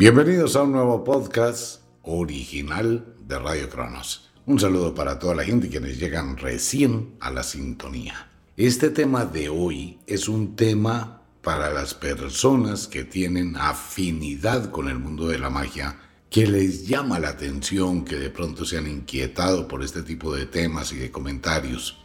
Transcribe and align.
Bienvenidos 0.00 0.56
a 0.56 0.62
un 0.62 0.72
nuevo 0.72 1.04
podcast 1.04 1.82
original 2.04 3.16
de 3.28 3.38
Radio 3.38 3.68
Cronos. 3.68 4.30
Un 4.46 4.58
saludo 4.58 4.94
para 4.94 5.18
toda 5.18 5.34
la 5.34 5.44
gente 5.44 5.68
quienes 5.68 5.98
llegan 5.98 6.38
recién 6.38 7.16
a 7.20 7.30
la 7.30 7.42
sintonía. 7.42 8.30
Este 8.56 8.88
tema 8.88 9.26
de 9.26 9.50
hoy 9.50 9.98
es 10.06 10.26
un 10.26 10.56
tema 10.56 11.20
para 11.42 11.70
las 11.70 11.92
personas 11.92 12.88
que 12.88 13.04
tienen 13.04 13.58
afinidad 13.58 14.70
con 14.70 14.88
el 14.88 14.98
mundo 14.98 15.28
de 15.28 15.38
la 15.38 15.50
magia, 15.50 16.00
que 16.30 16.46
les 16.46 16.88
llama 16.88 17.18
la 17.18 17.28
atención, 17.28 18.02
que 18.02 18.16
de 18.16 18.30
pronto 18.30 18.64
se 18.64 18.78
han 18.78 18.86
inquietado 18.86 19.68
por 19.68 19.82
este 19.82 20.02
tipo 20.02 20.34
de 20.34 20.46
temas 20.46 20.94
y 20.94 20.96
de 20.96 21.10
comentarios. 21.10 22.02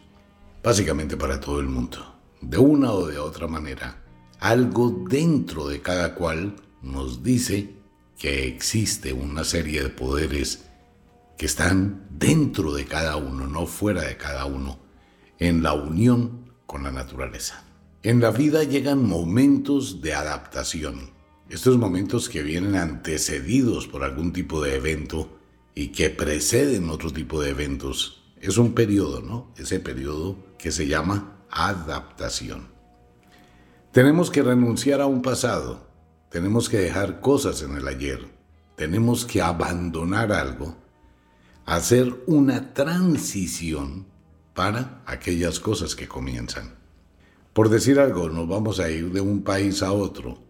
Básicamente 0.62 1.16
para 1.16 1.40
todo 1.40 1.62
el 1.62 1.68
mundo. 1.68 2.14
De 2.42 2.58
una 2.58 2.92
o 2.92 3.08
de 3.08 3.20
otra 3.20 3.48
manera, 3.48 4.04
algo 4.42 5.06
dentro 5.10 5.70
de 5.70 5.80
cada 5.80 6.14
cual 6.14 6.58
nos 6.82 7.24
dice 7.24 7.75
que 8.18 8.48
existe 8.48 9.14
una 9.14 9.44
serie 9.44 9.84
de 9.84 9.90
poderes 9.90 10.66
que 11.38 11.46
están 11.46 12.08
dentro 12.12 12.74
de 12.74 12.86
cada 12.86 13.18
uno, 13.18 13.48
no 13.48 13.66
fuera 13.66 14.04
de 14.04 14.18
cada 14.18 14.46
uno, 14.46 14.80
en 15.40 15.64
la 15.64 15.74
unión 15.74 16.54
con 16.66 16.84
la 16.84 16.92
naturaleza. 16.92 17.64
En 18.04 18.22
la 18.22 18.32
vida 18.32 18.64
llegan 18.64 19.04
momentos 19.04 20.02
de 20.02 20.14
adaptación, 20.14 21.12
estos 21.50 21.78
momentos 21.78 22.30
que 22.30 22.42
vienen 22.42 22.76
antecedidos 22.76 23.88
por 23.88 24.04
algún 24.04 24.32
tipo 24.32 24.64
de 24.64 24.76
evento 24.76 25.40
y 25.76 25.88
que 25.88 26.10
preceden 26.10 26.90
otro 26.90 27.12
tipo 27.12 27.42
de 27.42 27.50
eventos. 27.50 28.24
Es 28.40 28.58
un 28.58 28.74
periodo, 28.74 29.22
¿no? 29.22 29.52
Ese 29.58 29.80
periodo 29.80 30.38
que 30.58 30.72
se 30.72 30.88
llama 30.88 31.38
adaptación. 31.52 32.68
Tenemos 33.92 34.32
que 34.32 34.44
renunciar 34.44 35.02
a 35.02 35.06
un 35.06 35.22
pasado, 35.22 35.88
tenemos 36.36 36.68
que 36.68 36.80
dejar 36.80 37.22
cosas 37.22 37.62
en 37.62 37.78
el 37.78 37.88
ayer. 37.88 38.20
Tenemos 38.76 39.24
que 39.24 39.42
abandonar 39.42 40.34
algo. 40.34 40.76
Hacer 41.66 42.14
una 42.28 42.74
transición 42.74 44.06
para 44.54 45.02
aquellas 45.06 45.62
cosas 45.62 45.96
que 45.96 46.10
comienzan. 46.10 46.76
Por 47.54 47.70
decir 47.70 48.02
algo, 48.02 48.28
nos 48.28 48.50
vamos 48.50 48.82
a 48.82 48.90
ir 48.90 49.14
de 49.14 49.22
un 49.22 49.44
país 49.44 49.82
a 49.82 49.94
otro. 49.94 50.44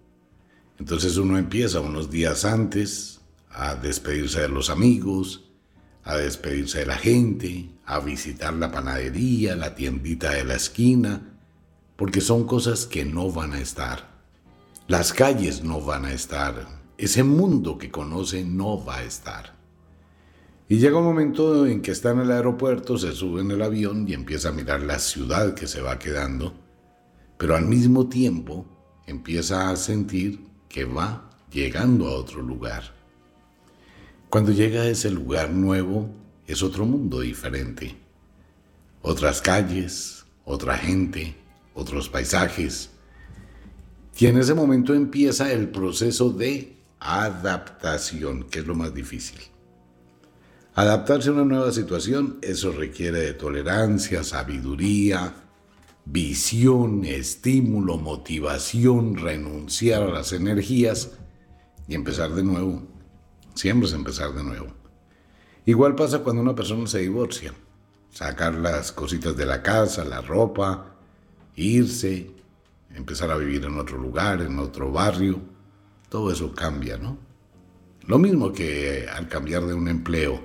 Entonces 0.79 1.17
uno 1.17 1.37
empieza 1.37 1.81
unos 1.81 2.09
días 2.09 2.45
antes 2.45 3.21
a 3.51 3.75
despedirse 3.75 4.41
de 4.41 4.49
los 4.49 4.71
amigos, 4.71 5.51
a 6.03 6.17
despedirse 6.17 6.79
de 6.79 6.87
la 6.87 6.97
gente, 6.97 7.69
a 7.85 7.99
visitar 7.99 8.55
la 8.55 8.71
panadería, 8.71 9.55
la 9.55 9.75
tiendita 9.75 10.31
de 10.31 10.45
la 10.45 10.55
esquina, 10.55 11.37
porque 11.95 12.21
son 12.21 12.47
cosas 12.47 12.87
que 12.87 13.05
no 13.05 13.31
van 13.31 13.53
a 13.53 13.59
estar. 13.59 14.14
Las 14.87 15.13
calles 15.13 15.63
no 15.63 15.81
van 15.81 16.05
a 16.05 16.13
estar, 16.13 16.67
ese 16.99 17.23
mundo 17.23 17.79
que 17.79 17.89
conoce 17.89 18.45
no 18.45 18.85
va 18.85 18.97
a 18.97 19.03
estar. 19.03 19.55
Y 20.69 20.77
llega 20.77 20.99
un 20.99 21.05
momento 21.05 21.65
en 21.65 21.81
que 21.81 21.89
está 21.89 22.11
en 22.11 22.19
el 22.19 22.29
aeropuerto, 22.29 22.95
se 22.99 23.11
sube 23.13 23.41
en 23.41 23.49
el 23.49 23.63
avión 23.63 24.07
y 24.07 24.13
empieza 24.13 24.49
a 24.49 24.51
mirar 24.51 24.81
la 24.81 24.99
ciudad 24.99 25.55
que 25.55 25.65
se 25.65 25.81
va 25.81 25.97
quedando, 25.97 26.53
pero 27.39 27.55
al 27.55 27.65
mismo 27.65 28.09
tiempo 28.09 28.67
empieza 29.07 29.71
a 29.71 29.75
sentir 29.75 30.45
que 30.69 30.85
va 30.85 31.31
llegando 31.49 32.07
a 32.07 32.13
otro 32.13 32.43
lugar. 32.43 32.93
Cuando 34.29 34.51
llega 34.51 34.83
a 34.83 34.87
ese 34.87 35.09
lugar 35.09 35.49
nuevo, 35.49 36.11
es 36.45 36.61
otro 36.61 36.85
mundo 36.85 37.21
diferente. 37.21 37.97
Otras 39.01 39.41
calles, 39.41 40.27
otra 40.43 40.77
gente, 40.77 41.35
otros 41.73 42.07
paisajes, 42.07 42.91
y 44.17 44.27
en 44.27 44.37
ese 44.37 44.53
momento 44.53 44.93
empieza 44.93 45.51
el 45.51 45.69
proceso 45.69 46.29
de 46.29 46.77
adaptación, 46.99 48.43
que 48.43 48.59
es 48.59 48.67
lo 48.67 48.75
más 48.75 48.93
difícil. 48.93 49.39
Adaptarse 50.73 51.29
a 51.29 51.33
una 51.33 51.45
nueva 51.45 51.71
situación, 51.71 52.37
eso 52.41 52.71
requiere 52.71 53.19
de 53.19 53.33
tolerancia, 53.33 54.23
sabiduría, 54.23 55.33
visión, 56.05 57.05
estímulo, 57.05 57.97
motivación, 57.97 59.15
renunciar 59.15 60.03
a 60.03 60.11
las 60.11 60.33
energías 60.33 61.11
y 61.87 61.95
empezar 61.95 62.33
de 62.33 62.43
nuevo. 62.43 62.83
Siempre 63.53 63.87
es 63.87 63.93
empezar 63.93 64.33
de 64.33 64.43
nuevo. 64.43 64.67
Igual 65.65 65.95
pasa 65.95 66.19
cuando 66.19 66.41
una 66.41 66.55
persona 66.55 66.87
se 66.87 66.99
divorcia. 66.99 67.53
Sacar 68.11 68.53
las 68.55 68.91
cositas 68.91 69.35
de 69.35 69.45
la 69.45 69.61
casa, 69.61 70.05
la 70.05 70.21
ropa, 70.21 70.95
irse, 71.55 72.34
empezar 72.95 73.31
a 73.31 73.37
vivir 73.37 73.65
en 73.65 73.77
otro 73.79 73.97
lugar, 73.97 74.41
en 74.41 74.57
otro 74.59 74.91
barrio, 74.91 75.39
todo 76.09 76.31
eso 76.31 76.53
cambia, 76.53 76.97
¿no? 76.97 77.17
Lo 78.07 78.19
mismo 78.19 78.51
que 78.51 79.07
al 79.11 79.27
cambiar 79.27 79.65
de 79.65 79.73
un 79.73 79.87
empleo, 79.87 80.41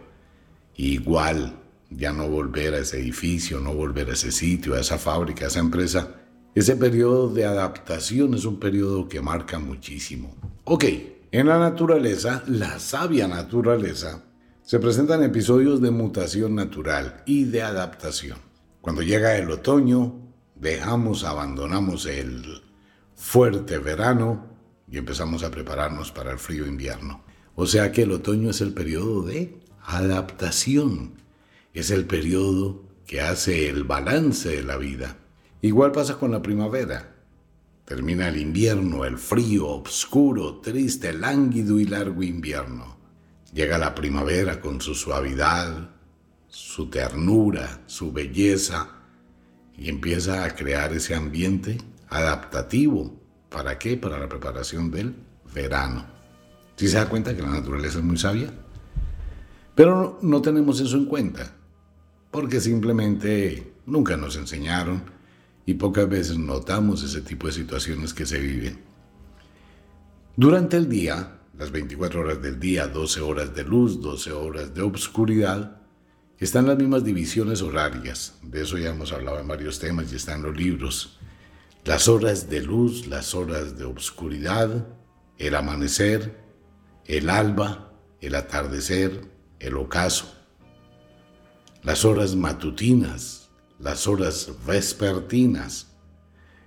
igual 0.77 1.61
ya 1.91 2.13
no 2.13 2.29
volver 2.29 2.75
a 2.75 2.79
ese 2.79 2.99
edificio, 2.99 3.61
no 3.61 3.75
volver 3.75 4.11
a 4.11 4.15
ese 4.15 4.33
sitio, 4.33 4.75
a 4.75 4.81
esa 4.81 4.99
fábrica, 4.99 5.45
a 5.45 5.49
esa 5.49 5.61
empresa, 5.61 6.17
ese 6.55 6.77
periodo 6.77 7.29
de 7.29 7.45
adaptación 7.45 8.35
es 8.35 8.45
un 8.45 8.59
periodo 8.59 9.09
que 9.09 9.21
marca 9.21 9.59
muchísimo. 9.59 10.35
Ok, 10.65 10.85
en 11.31 11.47
la 11.47 11.59
naturaleza, 11.59 12.43
la 12.49 12.79
sabia 12.81 13.29
naturaleza, 13.29 14.25
se 14.63 14.79
presentan 14.79 15.23
episodios 15.23 15.81
de 15.81 15.91
mutación 15.91 16.55
natural 16.55 17.23
y 17.27 17.45
de 17.45 17.63
adaptación. 17.63 18.39
Cuando 18.81 19.03
llega 19.03 19.37
el 19.37 19.51
otoño, 19.51 20.30
dejamos, 20.61 21.25
abandonamos 21.25 22.07
el 22.07 22.63
fuerte 23.17 23.79
verano 23.79 24.47
y 24.91 24.99
empezamos 24.99 25.43
a 25.43 25.51
prepararnos 25.51 26.13
para 26.13 26.31
el 26.33 26.39
frío 26.39 26.67
invierno. 26.67 27.23
O 27.55 27.67
sea 27.67 27.93
que 27.93 28.03
el 28.03 28.13
otoño 28.13 28.51
es 28.51 28.61
el 28.61 28.73
periodo 28.73 29.23
de 29.23 29.59
adaptación, 29.83 31.15
es 31.75 31.91
el 31.91 32.07
periodo 32.07 32.83
que 33.07 33.21
hace 33.21 33.69
el 33.69 33.85
balance 33.85 34.49
de 34.49 34.63
la 34.63 34.77
vida. 34.77 35.17
Igual 35.63 35.93
pasa 35.93 36.19
con 36.19 36.31
la 36.31 36.43
primavera. 36.43 37.17
Termina 37.85 38.29
el 38.29 38.37
invierno, 38.37 39.05
el 39.05 39.19
frío, 39.19 39.67
oscuro, 39.67 40.61
triste, 40.61 41.13
lánguido 41.13 41.81
y 41.81 41.87
largo 41.87 42.23
invierno. 42.23 42.97
Llega 43.53 43.79
la 43.79 43.95
primavera 43.95 44.61
con 44.61 44.81
su 44.81 44.95
suavidad, 44.95 45.91
su 46.47 46.89
ternura, 46.89 47.83
su 47.87 48.13
belleza, 48.13 49.00
y 49.81 49.89
empieza 49.89 50.45
a 50.45 50.55
crear 50.55 50.93
ese 50.93 51.15
ambiente 51.15 51.79
adaptativo. 52.11 53.19
¿Para 53.49 53.79
qué? 53.79 53.97
Para 53.97 54.19
la 54.19 54.29
preparación 54.29 54.91
del 54.91 55.17
verano. 55.55 56.05
Si 56.77 56.87
se 56.87 56.99
da 56.99 57.09
cuenta 57.09 57.35
que 57.35 57.41
la 57.41 57.49
naturaleza 57.49 57.99
es 57.99 58.05
muy 58.05 58.19
sabia? 58.19 58.53
Pero 59.75 60.19
no, 60.21 60.43
tenemos 60.43 60.81
eso 60.81 60.99
en 60.99 61.07
cuenta, 61.07 61.57
porque 62.31 62.61
simplemente 62.61 63.73
nunca 63.87 64.19
nos 64.19 64.37
enseñaron 64.37 65.03
y 65.65 65.75
pocas 65.75 66.07
veces 66.07 66.37
notamos 66.37 67.03
ese 67.03 67.23
tipo 67.23 67.47
de 67.47 67.55
situaciones 67.55 68.13
que 68.13 68.27
se 68.27 68.39
viven. 68.39 68.79
Durante 70.37 70.77
el 70.77 70.91
día, 70.91 71.39
las 71.59 71.71
24 71.71 72.21
horas 72.21 72.43
del 72.43 72.61
día, 72.61 72.87
12 72.87 73.21
horas 73.23 73.55
de 73.55 73.65
luz, 73.65 74.03
12 74.03 74.33
horas 74.33 74.75
de 74.75 74.83
obscuridad, 74.83 75.80
están 76.45 76.67
las 76.67 76.79
mismas 76.79 77.05
divisiones 77.05 77.61
horarias, 77.61 78.35
de 78.43 78.63
eso 78.63 78.79
ya 78.79 78.91
hemos 78.91 79.13
hablado 79.13 79.39
en 79.41 79.49
varios 79.49 79.79
temas 79.79 80.11
y 80.11 80.17
están 80.17 80.43
los 80.43 80.57
libros. 80.57 81.19
Las 81.85 82.09
horas 82.09 82.49
de 82.49 82.63
luz, 82.63 83.07
las 83.07 83.35
horas 83.35 83.77
de 83.77 83.85
obscuridad, 83.85 84.87
el 85.37 85.55
amanecer, 85.55 86.41
el 87.05 87.29
alba, 87.29 87.93
el 88.21 88.35
atardecer, 88.35 89.29
el 89.59 89.77
ocaso. 89.77 90.35
Las 91.83 92.05
horas 92.05 92.37
matutinas, 92.37 93.51
las 93.79 94.07
horas 94.07 94.51
vespertinas. 94.67 95.89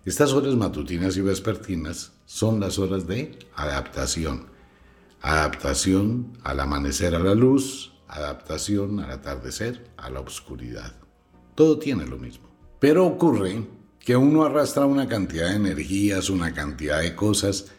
Estas 0.05 0.33
horas 0.33 0.55
matutinas 0.55 1.15
y 1.17 1.21
vespertinas 1.21 2.11
son 2.25 2.59
las 2.59 2.79
horas 2.79 3.07
de 3.07 3.39
adaptación. 3.55 4.47
Adaptación 5.21 6.37
al 6.43 6.59
amanecer 6.59 7.15
a 7.15 7.19
la 7.19 7.35
luz, 7.35 7.92
adaptación 8.13 8.99
al 8.99 9.11
atardecer, 9.11 9.91
a 9.97 10.09
la 10.09 10.19
oscuridad. 10.19 10.93
Todo 11.55 11.79
tiene 11.79 12.05
lo 12.05 12.17
mismo. 12.17 12.49
Pero 12.79 13.05
ocurre 13.05 13.65
que 13.99 14.15
uno 14.15 14.43
arrastra 14.43 14.85
una 14.85 15.07
cantidad 15.07 15.49
de 15.49 15.55
energías, 15.55 16.29
una 16.29 16.53
cantidad 16.53 16.99
de 16.99 17.15
cosas, 17.15 17.71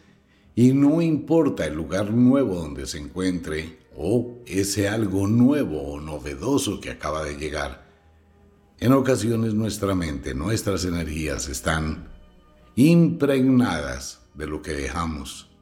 y 0.55 0.73
no 0.73 1.01
importa 1.01 1.65
el 1.65 1.75
lugar 1.75 2.11
nuevo 2.11 2.55
donde 2.55 2.87
se 2.87 2.97
encuentre 2.97 3.79
o 3.95 4.39
ese 4.45 4.89
algo 4.89 5.27
nuevo 5.27 5.81
o 5.81 6.01
novedoso 6.01 6.79
que 6.79 6.91
acaba 6.91 7.23
de 7.23 7.37
llegar. 7.37 7.85
En 8.79 8.91
ocasiones 8.93 9.53
nuestra 9.53 9.95
mente, 9.95 10.33
nuestras 10.33 10.85
energías 10.85 11.47
están 11.47 12.09
impregnadas 12.75 14.21
de 14.33 14.47
lo 14.47 14.61
que 14.61 14.73
dejamos 14.73 15.54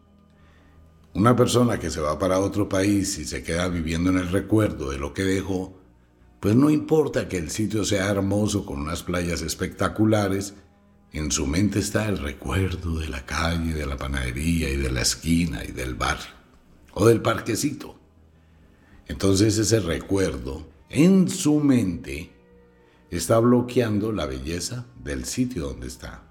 una 1.13 1.35
persona 1.35 1.79
que 1.79 1.91
se 1.91 2.01
va 2.01 2.17
para 2.17 2.39
otro 2.39 2.67
país 2.67 3.17
y 3.19 3.25
se 3.25 3.43
queda 3.43 3.67
viviendo 3.67 4.09
en 4.09 4.17
el 4.17 4.29
recuerdo 4.29 4.89
de 4.89 4.97
lo 4.97 5.13
que 5.13 5.23
dejó, 5.23 5.79
pues 6.39 6.55
no 6.55 6.69
importa 6.69 7.29
que 7.29 7.37
el 7.37 7.51
sitio 7.51 7.85
sea 7.85 8.09
hermoso 8.09 8.65
con 8.65 8.81
unas 8.81 9.03
playas 9.03 9.41
espectaculares, 9.41 10.55
en 11.11 11.31
su 11.31 11.45
mente 11.45 11.79
está 11.79 12.09
el 12.09 12.17
recuerdo 12.17 12.97
de 12.99 13.07
la 13.07 13.25
calle, 13.25 13.73
de 13.73 13.85
la 13.85 13.97
panadería 13.97 14.69
y 14.69 14.77
de 14.77 14.91
la 14.91 15.01
esquina 15.01 15.63
y 15.63 15.71
del 15.71 15.95
barrio. 15.95 16.43
o 16.95 17.07
del 17.07 17.21
parquecito. 17.21 17.95
Entonces 19.07 19.57
ese 19.57 19.79
recuerdo 19.79 20.67
en 20.89 21.27
su 21.27 21.59
mente 21.59 22.31
está 23.09 23.39
bloqueando 23.39 24.11
la 24.11 24.27
belleza 24.27 24.85
del 25.03 25.25
sitio 25.25 25.69
donde 25.69 25.87
está. 25.87 26.23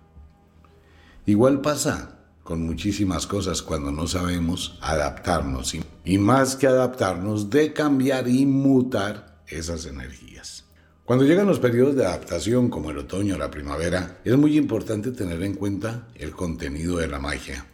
Igual 1.26 1.61
pasa 1.61 2.21
con 2.43 2.62
muchísimas 2.62 3.27
cosas 3.27 3.62
cuando 3.62 3.93
no 3.93 4.06
sabemos 4.06 4.79
adaptarnos 4.81 5.75
y, 6.05 6.19
más 6.19 6.56
que 6.56 6.67
adaptarnos, 6.67 7.50
de 7.50 7.73
cambiar 7.73 8.29
y 8.29 8.47
mutar 8.47 9.43
esas 9.47 9.87
energías. 9.87 10.65
Cuando 11.05 11.25
llegan 11.25 11.47
los 11.47 11.61
periodos 11.61 11.94
de 11.97 12.06
adaptación 12.06 12.69
como 12.69 12.91
el 12.91 12.99
otoño 12.99 13.35
o 13.35 13.39
la 13.39 13.50
primavera, 13.50 14.21
es 14.25 14.37
muy 14.37 14.56
importante 14.56 15.11
tener 15.12 15.43
en 15.43 15.55
cuenta 15.55 16.09
el 16.15 16.33
contenido 16.33 16.99
de 16.99 17.09
la 17.09 17.19
magia. 17.19 17.67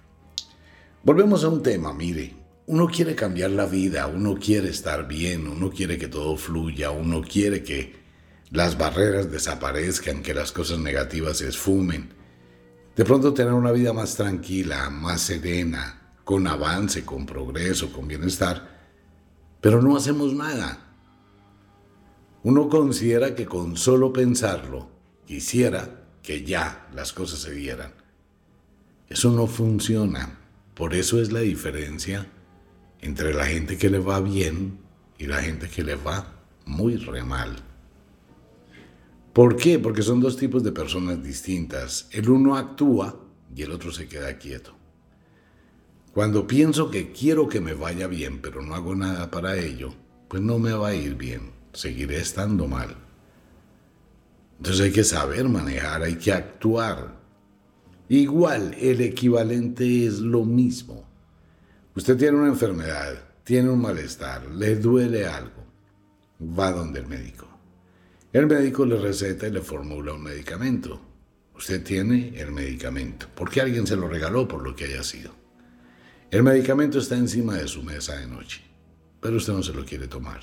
Volvemos 1.03 1.45
a 1.45 1.49
un 1.49 1.63
tema, 1.63 1.93
mire, 1.95 2.35
uno 2.67 2.87
quiere 2.87 3.15
cambiar 3.15 3.51
la 3.51 3.67
vida, 3.67 4.07
uno 4.07 4.35
quiere 4.35 4.69
estar 4.69 5.09
bien, 5.09 5.47
uno 5.47 5.71
quiere 5.71 5.97
que 5.97 6.09
todo 6.09 6.37
fluya, 6.37 6.91
uno 6.91 7.23
quiere 7.23 7.63
que 7.63 7.97
las 8.51 8.77
barreras 8.77 9.31
desaparezcan, 9.31 10.23
que 10.23 10.35
las 10.35 10.53
cosas 10.53 10.79
negativas 10.79 11.39
se 11.39 11.49
esfumen 11.49 12.18
de 12.99 13.05
pronto 13.05 13.33
tener 13.33 13.53
una 13.53 13.71
vida 13.71 13.93
más 13.93 14.17
tranquila, 14.17 14.91
más 14.91 15.21
serena, 15.21 16.17
con 16.25 16.49
avance, 16.49 17.05
con 17.05 17.27
progreso, 17.27 17.93
con 17.93 18.09
bienestar, 18.09 18.77
pero 19.61 19.81
no 19.81 19.97
hacemos 19.97 20.35
nada. 20.35 20.97
Uno 22.43 22.69
considera 22.69 23.37
que 23.37 23.47
con 23.47 23.77
solo 23.77 24.13
pensarlo, 24.13 24.91
quisiera 25.27 26.09
que 26.25 26.43
ya 26.43 26.89
las 26.93 27.13
cosas 27.13 27.39
se 27.39 27.53
dieran. 27.53 27.95
Eso 29.09 29.31
no 29.31 29.47
funciona. 29.47 30.37
Por 30.75 30.93
eso 30.93 31.23
es 31.23 31.31
la 31.31 31.41
diferencia 31.41 32.27
entre 33.01 33.33
la 33.33 33.47
gente 33.47 33.79
que 33.79 33.91
le 33.91 34.01
va 34.01 34.19
bien 34.19 34.81
y 35.19 35.27
la 35.27 35.41
gente 35.41 35.69
que 35.69 35.85
le 35.85 35.95
va 35.95 36.33
muy 36.67 36.97
re 36.97 37.23
mal. 37.23 37.68
¿Por 39.39 39.55
qué? 39.55 39.79
Porque 39.79 40.03
son 40.03 40.19
dos 40.19 40.37
tipos 40.37 40.65
de 40.65 40.73
personas 40.73 41.23
distintas. 41.23 42.09
El 42.11 42.29
uno 42.29 42.57
actúa 42.57 43.21
y 43.55 43.63
el 43.63 43.71
otro 43.71 43.93
se 43.93 44.09
queda 44.09 44.37
quieto. 44.37 44.75
Cuando 46.13 46.45
pienso 46.45 46.91
que 46.91 47.13
quiero 47.13 47.49
que 47.49 47.61
me 47.61 47.73
vaya 47.73 48.09
bien, 48.09 48.41
pero 48.43 48.63
no 48.63 48.75
hago 48.75 48.97
nada 48.97 49.31
para 49.31 49.57
ello, 49.57 49.95
pues 50.27 50.43
no 50.43 50.59
me 50.59 50.73
va 50.73 50.89
a 50.89 50.95
ir 50.97 51.15
bien, 51.15 51.53
seguiré 51.73 52.19
estando 52.19 52.67
mal. 52.67 52.97
Entonces 54.57 54.87
hay 54.87 54.91
que 54.91 55.05
saber 55.05 55.49
manejar, 55.49 56.03
hay 56.03 56.17
que 56.17 56.33
actuar. 56.33 57.21
Igual, 58.09 58.75
el 58.75 59.01
equivalente 59.03 60.05
es 60.05 60.19
lo 60.19 60.45
mismo. 60.45 61.05
Usted 61.95 62.17
tiene 62.17 62.39
una 62.39 62.49
enfermedad, 62.49 63.23
tiene 63.45 63.71
un 63.71 63.81
malestar, 63.81 64.51
le 64.51 64.75
duele 64.75 65.29
algo, 65.29 65.63
va 66.41 66.73
donde 66.73 66.99
el 66.99 67.07
médico. 67.07 67.48
El 68.31 68.47
médico 68.47 68.85
le 68.85 68.99
receta 68.99 69.49
y 69.49 69.51
le 69.51 69.63
formula 69.63 70.13
un 70.13 70.23
medicamento. 70.23 71.01
Usted 71.57 71.83
tiene 71.83 72.39
el 72.39 72.53
medicamento, 72.53 73.27
porque 73.35 73.63
alguien 73.63 73.87
se 73.87 73.97
lo 73.97 74.07
regaló 74.07 74.47
por 74.47 74.63
lo 74.63 74.77
que 74.77 74.85
haya 74.85 75.03
sido. 75.03 75.33
El 76.31 76.43
medicamento 76.43 76.99
está 76.99 77.17
encima 77.17 77.55
de 77.55 77.67
su 77.67 77.83
mesa 77.83 78.17
de 78.17 78.27
noche, 78.27 78.61
pero 79.21 79.39
usted 79.39 79.55
no 79.55 79.63
se 79.63 79.73
lo 79.73 79.83
quiere 79.87 80.09
tomar. 80.09 80.41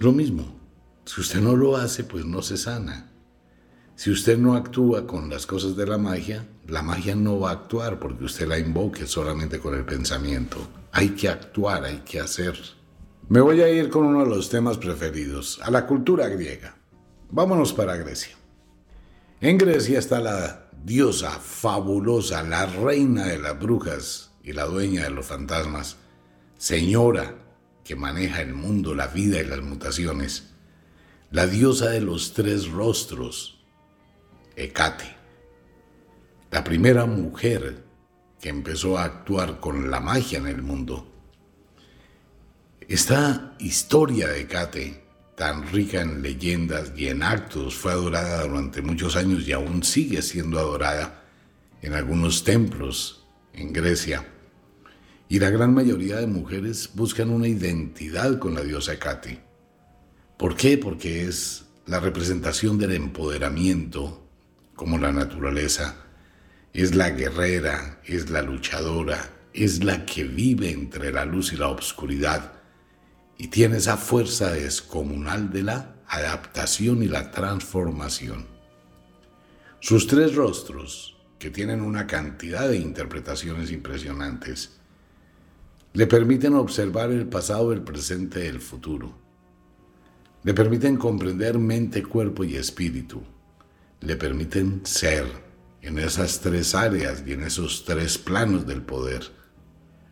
Lo 0.00 0.10
mismo, 0.10 0.58
si 1.04 1.20
usted 1.20 1.40
no 1.40 1.54
lo 1.54 1.76
hace, 1.76 2.02
pues 2.02 2.24
no 2.24 2.42
se 2.42 2.56
sana. 2.56 3.12
Si 3.94 4.10
usted 4.10 4.38
no 4.38 4.56
actúa 4.56 5.06
con 5.06 5.30
las 5.30 5.46
cosas 5.46 5.76
de 5.76 5.86
la 5.86 5.98
magia, 5.98 6.48
la 6.66 6.82
magia 6.82 7.14
no 7.14 7.38
va 7.38 7.50
a 7.50 7.52
actuar 7.52 8.00
porque 8.00 8.24
usted 8.24 8.48
la 8.48 8.58
invoque 8.58 9.06
solamente 9.06 9.60
con 9.60 9.74
el 9.74 9.84
pensamiento. 9.84 10.58
Hay 10.90 11.10
que 11.10 11.28
actuar, 11.28 11.84
hay 11.84 11.98
que 11.98 12.18
hacer. 12.18 12.58
Me 13.28 13.40
voy 13.40 13.62
a 13.62 13.68
ir 13.70 13.88
con 13.88 14.04
uno 14.04 14.24
de 14.24 14.30
los 14.30 14.50
temas 14.50 14.78
preferidos, 14.78 15.60
a 15.62 15.70
la 15.70 15.86
cultura 15.86 16.28
griega. 16.28 16.76
Vámonos 17.30 17.72
para 17.72 17.96
Grecia. 17.96 18.36
En 19.40 19.56
Grecia 19.56 19.98
está 19.98 20.20
la 20.20 20.70
diosa 20.84 21.30
fabulosa, 21.30 22.42
la 22.42 22.66
reina 22.66 23.26
de 23.26 23.38
las 23.38 23.58
brujas 23.58 24.32
y 24.42 24.52
la 24.52 24.64
dueña 24.64 25.04
de 25.04 25.10
los 25.10 25.24
fantasmas, 25.24 25.96
señora 26.58 27.36
que 27.84 27.96
maneja 27.96 28.42
el 28.42 28.54
mundo, 28.54 28.94
la 28.94 29.06
vida 29.06 29.40
y 29.40 29.46
las 29.46 29.62
mutaciones, 29.62 30.50
la 31.30 31.46
diosa 31.46 31.90
de 31.90 32.00
los 32.00 32.34
tres 32.34 32.68
rostros, 32.68 33.64
Hecate, 34.56 35.16
la 36.50 36.62
primera 36.62 37.06
mujer 37.06 37.84
que 38.40 38.50
empezó 38.50 38.98
a 38.98 39.04
actuar 39.04 39.60
con 39.60 39.90
la 39.90 40.00
magia 40.00 40.38
en 40.38 40.48
el 40.48 40.62
mundo 40.62 41.11
esta 42.88 43.54
historia 43.58 44.28
de 44.28 44.46
Kate, 44.46 45.04
tan 45.36 45.70
rica 45.70 46.00
en 46.00 46.22
leyendas 46.22 46.92
y 46.96 47.08
en 47.08 47.22
actos, 47.22 47.74
fue 47.74 47.92
adorada 47.92 48.46
durante 48.46 48.82
muchos 48.82 49.16
años 49.16 49.46
y 49.46 49.52
aún 49.52 49.82
sigue 49.82 50.22
siendo 50.22 50.58
adorada 50.58 51.24
en 51.80 51.94
algunos 51.94 52.44
templos 52.44 53.24
en 53.52 53.72
Grecia. 53.72 54.26
Y 55.28 55.38
la 55.38 55.50
gran 55.50 55.74
mayoría 55.74 56.16
de 56.16 56.26
mujeres 56.26 56.90
buscan 56.94 57.30
una 57.30 57.48
identidad 57.48 58.38
con 58.38 58.54
la 58.54 58.62
diosa 58.62 58.98
Kate. 58.98 59.40
¿Por 60.36 60.56
qué? 60.56 60.76
Porque 60.76 61.26
es 61.26 61.64
la 61.86 62.00
representación 62.00 62.78
del 62.78 62.92
empoderamiento, 62.92 64.26
como 64.74 64.98
la 64.98 65.12
naturaleza. 65.12 65.96
Es 66.72 66.94
la 66.94 67.10
guerrera, 67.10 68.00
es 68.04 68.30
la 68.30 68.42
luchadora, 68.42 69.30
es 69.52 69.84
la 69.84 70.04
que 70.06 70.24
vive 70.24 70.70
entre 70.70 71.12
la 71.12 71.24
luz 71.24 71.52
y 71.52 71.56
la 71.56 71.68
oscuridad 71.68 72.61
y 73.38 73.48
tiene 73.48 73.78
esa 73.78 73.96
fuerza 73.96 74.52
descomunal 74.52 75.50
de 75.50 75.62
la 75.62 75.96
adaptación 76.06 77.02
y 77.02 77.08
la 77.08 77.30
transformación. 77.30 78.46
Sus 79.80 80.06
tres 80.06 80.34
rostros, 80.34 81.16
que 81.38 81.50
tienen 81.50 81.80
una 81.80 82.06
cantidad 82.06 82.68
de 82.68 82.76
interpretaciones 82.76 83.72
impresionantes, 83.72 84.78
le 85.92 86.06
permiten 86.06 86.54
observar 86.54 87.10
el 87.10 87.26
pasado, 87.26 87.72
el 87.72 87.82
presente 87.82 88.44
y 88.44 88.48
el 88.48 88.60
futuro. 88.60 89.18
Le 90.44 90.54
permiten 90.54 90.96
comprender 90.96 91.58
mente, 91.58 92.02
cuerpo 92.02 92.44
y 92.44 92.56
espíritu. 92.56 93.22
Le 94.00 94.16
permiten 94.16 94.82
ser 94.84 95.26
en 95.82 95.98
esas 95.98 96.40
tres 96.40 96.74
áreas 96.74 97.24
y 97.26 97.32
en 97.32 97.42
esos 97.42 97.84
tres 97.84 98.18
planos 98.18 98.66
del 98.66 98.82
poder. 98.82 99.24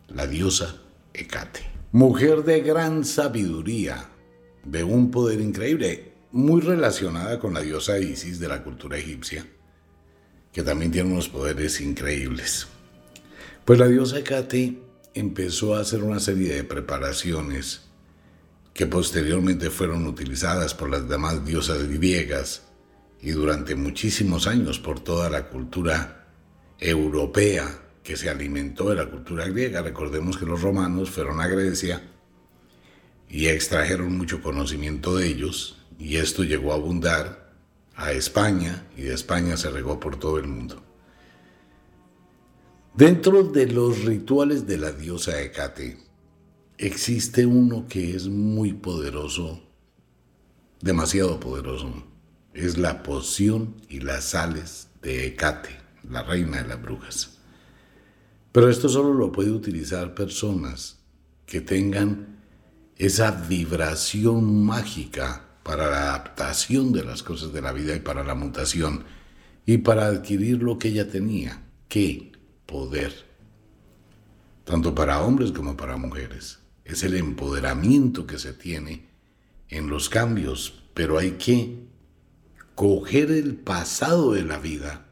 La 0.09 0.27
diosa 0.27 0.81
Hecate 1.13 1.80
mujer 1.91 2.43
de 2.43 2.61
gran 2.61 3.03
sabiduría, 3.03 4.09
de 4.63 4.83
un 4.83 5.11
poder 5.11 5.41
increíble, 5.41 6.13
muy 6.31 6.61
relacionada 6.61 7.37
con 7.39 7.53
la 7.53 7.59
diosa 7.59 7.99
Isis 7.99 8.39
de 8.39 8.47
la 8.47 8.63
cultura 8.63 8.97
egipcia, 8.97 9.45
que 10.53 10.63
también 10.63 10.91
tiene 10.91 11.11
unos 11.11 11.27
poderes 11.27 11.81
increíbles. 11.81 12.67
Pues 13.65 13.77
la 13.77 13.87
diosa 13.87 14.19
Hecate 14.19 14.81
empezó 15.13 15.75
a 15.75 15.81
hacer 15.81 16.01
una 16.01 16.21
serie 16.21 16.55
de 16.55 16.63
preparaciones 16.63 17.81
que 18.73 18.87
posteriormente 18.87 19.69
fueron 19.69 20.07
utilizadas 20.07 20.73
por 20.73 20.89
las 20.89 21.09
demás 21.09 21.45
diosas 21.45 21.89
griegas 21.89 22.63
y 23.21 23.31
durante 23.31 23.75
muchísimos 23.75 24.47
años 24.47 24.79
por 24.79 25.01
toda 25.01 25.29
la 25.29 25.49
cultura 25.49 26.29
europea 26.79 27.81
que 28.03 28.17
se 28.17 28.29
alimentó 28.29 28.89
de 28.89 28.95
la 28.95 29.09
cultura 29.09 29.47
griega. 29.47 29.81
Recordemos 29.81 30.37
que 30.37 30.45
los 30.45 30.61
romanos 30.61 31.09
fueron 31.09 31.39
a 31.41 31.47
Grecia 31.47 32.01
y 33.29 33.47
extrajeron 33.47 34.17
mucho 34.17 34.41
conocimiento 34.41 35.15
de 35.15 35.27
ellos 35.27 35.77
y 35.97 36.17
esto 36.17 36.43
llegó 36.43 36.71
a 36.71 36.75
abundar 36.75 37.53
a 37.95 38.11
España 38.11 38.87
y 38.97 39.03
de 39.03 39.13
España 39.13 39.57
se 39.57 39.69
regó 39.69 39.99
por 39.99 40.17
todo 40.19 40.37
el 40.37 40.47
mundo. 40.47 40.83
Dentro 42.93 43.43
de 43.43 43.67
los 43.67 44.03
rituales 44.03 44.67
de 44.67 44.77
la 44.77 44.91
diosa 44.91 45.39
Hecate 45.41 45.97
existe 46.77 47.45
uno 47.45 47.85
que 47.87 48.15
es 48.15 48.27
muy 48.27 48.73
poderoso, 48.73 49.61
demasiado 50.81 51.39
poderoso. 51.39 52.03
Es 52.53 52.77
la 52.77 53.01
poción 53.01 53.75
y 53.87 54.01
las 54.01 54.25
sales 54.25 54.89
de 55.01 55.27
Hecate, 55.27 55.69
la 56.09 56.23
reina 56.23 56.63
de 56.63 56.67
las 56.67 56.81
brujas. 56.81 57.40
Pero 58.51 58.69
esto 58.69 58.89
solo 58.89 59.13
lo 59.13 59.31
puede 59.31 59.51
utilizar 59.51 60.13
personas 60.13 60.99
que 61.45 61.61
tengan 61.61 62.39
esa 62.97 63.31
vibración 63.31 64.65
mágica 64.65 65.45
para 65.63 65.89
la 65.89 66.09
adaptación 66.09 66.91
de 66.91 67.03
las 67.03 67.23
cosas 67.23 67.53
de 67.53 67.61
la 67.61 67.71
vida 67.71 67.95
y 67.95 67.99
para 67.99 68.23
la 68.23 68.35
mutación 68.35 69.05
y 69.65 69.77
para 69.79 70.07
adquirir 70.07 70.61
lo 70.61 70.77
que 70.77 70.89
ella 70.89 71.09
tenía, 71.09 71.63
¿qué? 71.87 72.31
Poder. 72.65 73.13
Tanto 74.65 74.93
para 74.95 75.21
hombres 75.21 75.51
como 75.51 75.77
para 75.77 75.97
mujeres. 75.97 76.59
Es 76.83 77.03
el 77.03 77.15
empoderamiento 77.15 78.27
que 78.27 78.37
se 78.37 78.53
tiene 78.53 79.07
en 79.69 79.89
los 79.89 80.09
cambios, 80.09 80.83
pero 80.93 81.17
hay 81.17 81.31
que 81.31 81.85
coger 82.75 83.31
el 83.31 83.55
pasado 83.55 84.33
de 84.33 84.43
la 84.43 84.59
vida, 84.59 85.07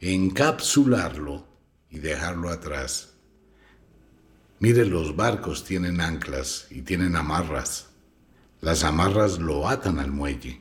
encapsularlo 0.00 1.49
y 1.90 1.98
dejarlo 1.98 2.48
atrás. 2.50 3.14
Mire, 4.58 4.84
los 4.84 5.16
barcos 5.16 5.64
tienen 5.64 6.00
anclas 6.00 6.66
y 6.70 6.82
tienen 6.82 7.16
amarras. 7.16 7.88
Las 8.60 8.84
amarras 8.84 9.38
lo 9.38 9.68
atan 9.68 9.98
al 9.98 10.12
muelle. 10.12 10.60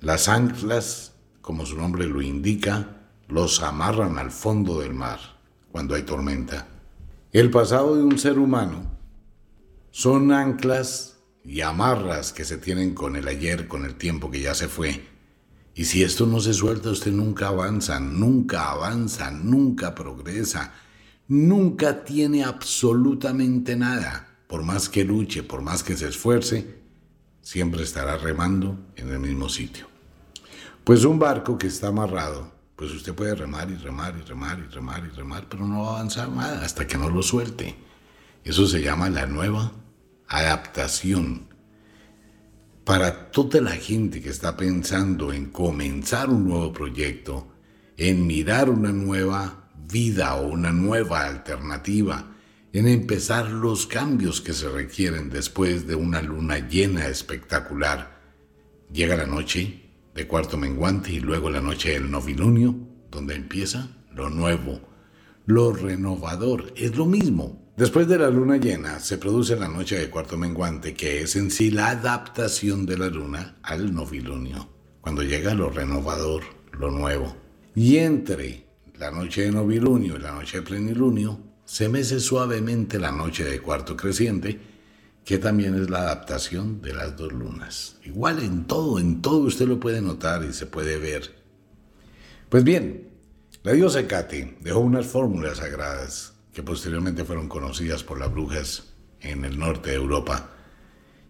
Las 0.00 0.28
anclas, 0.28 1.12
como 1.40 1.66
su 1.66 1.76
nombre 1.76 2.06
lo 2.06 2.22
indica, 2.22 3.00
los 3.28 3.62
amarran 3.62 4.18
al 4.18 4.30
fondo 4.30 4.80
del 4.80 4.94
mar 4.94 5.18
cuando 5.72 5.94
hay 5.94 6.02
tormenta. 6.02 6.68
El 7.32 7.50
pasado 7.50 7.96
de 7.96 8.02
un 8.02 8.18
ser 8.18 8.38
humano 8.38 8.90
son 9.90 10.32
anclas 10.32 11.18
y 11.44 11.60
amarras 11.60 12.32
que 12.32 12.44
se 12.44 12.58
tienen 12.58 12.94
con 12.94 13.16
el 13.16 13.26
ayer, 13.28 13.66
con 13.66 13.84
el 13.84 13.96
tiempo 13.96 14.30
que 14.30 14.40
ya 14.40 14.54
se 14.54 14.68
fue. 14.68 15.04
Y 15.74 15.84
si 15.84 16.02
esto 16.02 16.26
no 16.26 16.40
se 16.40 16.52
suelta, 16.52 16.90
usted 16.90 17.12
nunca 17.12 17.48
avanza, 17.48 18.00
nunca 18.00 18.70
avanza, 18.70 19.30
nunca 19.30 19.94
progresa, 19.94 20.72
nunca 21.28 22.04
tiene 22.04 22.44
absolutamente 22.44 23.76
nada. 23.76 24.26
Por 24.46 24.64
más 24.64 24.88
que 24.88 25.04
luche, 25.04 25.42
por 25.42 25.62
más 25.62 25.82
que 25.82 25.96
se 25.96 26.08
esfuerce, 26.08 26.80
siempre 27.40 27.82
estará 27.82 28.16
remando 28.16 28.78
en 28.96 29.10
el 29.10 29.20
mismo 29.20 29.48
sitio. 29.48 29.86
Pues 30.84 31.04
un 31.04 31.18
barco 31.18 31.56
que 31.56 31.68
está 31.68 31.88
amarrado, 31.88 32.52
pues 32.74 32.90
usted 32.92 33.14
puede 33.14 33.34
remar 33.34 33.70
y 33.70 33.76
remar 33.76 34.16
y 34.18 34.22
remar 34.22 34.58
y 34.58 34.74
remar 34.74 35.04
y 35.04 35.14
remar, 35.14 35.46
pero 35.48 35.66
no 35.66 35.82
va 35.82 35.88
a 35.88 35.94
avanzar 35.96 36.30
nada 36.30 36.64
hasta 36.64 36.86
que 36.86 36.98
no 36.98 37.08
lo 37.10 37.22
suelte. 37.22 37.76
Eso 38.42 38.66
se 38.66 38.82
llama 38.82 39.10
la 39.10 39.26
nueva 39.26 39.72
adaptación. 40.26 41.49
Para 42.90 43.30
toda 43.30 43.60
la 43.60 43.70
gente 43.70 44.20
que 44.20 44.30
está 44.30 44.56
pensando 44.56 45.32
en 45.32 45.52
comenzar 45.52 46.28
un 46.28 46.48
nuevo 46.48 46.72
proyecto, 46.72 47.46
en 47.96 48.26
mirar 48.26 48.68
una 48.68 48.90
nueva 48.90 49.70
vida 49.88 50.34
o 50.34 50.48
una 50.48 50.72
nueva 50.72 51.24
alternativa, 51.24 52.34
en 52.72 52.88
empezar 52.88 53.48
los 53.48 53.86
cambios 53.86 54.40
que 54.40 54.52
se 54.52 54.68
requieren 54.68 55.30
después 55.30 55.86
de 55.86 55.94
una 55.94 56.20
luna 56.20 56.68
llena 56.68 57.06
espectacular, 57.06 58.20
llega 58.92 59.14
la 59.14 59.26
noche 59.26 59.88
de 60.12 60.26
cuarto 60.26 60.56
menguante 60.56 61.12
y 61.12 61.20
luego 61.20 61.48
la 61.48 61.60
noche 61.60 61.92
del 61.92 62.10
novilunio, 62.10 62.74
donde 63.08 63.36
empieza 63.36 63.86
lo 64.12 64.30
nuevo, 64.30 64.80
lo 65.46 65.72
renovador, 65.72 66.72
es 66.74 66.96
lo 66.96 67.06
mismo, 67.06 67.69
Después 67.80 68.06
de 68.08 68.18
la 68.18 68.28
luna 68.28 68.58
llena 68.58 69.00
se 69.00 69.16
produce 69.16 69.56
la 69.56 69.66
noche 69.66 69.98
de 69.98 70.10
cuarto 70.10 70.36
menguante, 70.36 70.92
que 70.92 71.22
es 71.22 71.34
en 71.34 71.50
sí 71.50 71.70
la 71.70 71.88
adaptación 71.88 72.84
de 72.84 72.98
la 72.98 73.06
luna 73.06 73.56
al 73.62 73.94
novilunio, 73.94 74.68
cuando 75.00 75.22
llega 75.22 75.54
lo 75.54 75.70
renovador, 75.70 76.42
lo 76.78 76.90
nuevo. 76.90 77.34
Y 77.74 77.96
entre 77.96 78.66
la 78.98 79.10
noche 79.10 79.44
de 79.44 79.52
novilunio 79.52 80.16
y 80.16 80.18
la 80.18 80.32
noche 80.32 80.58
de 80.58 80.62
plenilunio 80.62 81.40
se 81.64 81.88
mece 81.88 82.20
suavemente 82.20 82.98
la 82.98 83.12
noche 83.12 83.44
de 83.44 83.62
cuarto 83.62 83.96
creciente, 83.96 84.60
que 85.24 85.38
también 85.38 85.74
es 85.74 85.88
la 85.88 86.00
adaptación 86.00 86.82
de 86.82 86.92
las 86.92 87.16
dos 87.16 87.32
lunas. 87.32 87.96
Igual 88.04 88.40
en 88.40 88.66
todo, 88.66 88.98
en 88.98 89.22
todo 89.22 89.38
usted 89.38 89.66
lo 89.66 89.80
puede 89.80 90.02
notar 90.02 90.44
y 90.44 90.52
se 90.52 90.66
puede 90.66 90.98
ver. 90.98 91.34
Pues 92.50 92.62
bien, 92.62 93.08
la 93.62 93.72
diosa 93.72 94.00
Hecate 94.00 94.58
dejó 94.60 94.80
unas 94.80 95.06
fórmulas 95.06 95.56
sagradas 95.56 96.29
que 96.52 96.62
posteriormente 96.62 97.24
fueron 97.24 97.48
conocidas 97.48 98.02
por 98.02 98.18
las 98.18 98.30
brujas 98.30 98.84
en 99.20 99.44
el 99.44 99.58
norte 99.58 99.90
de 99.90 99.96
Europa. 99.96 100.50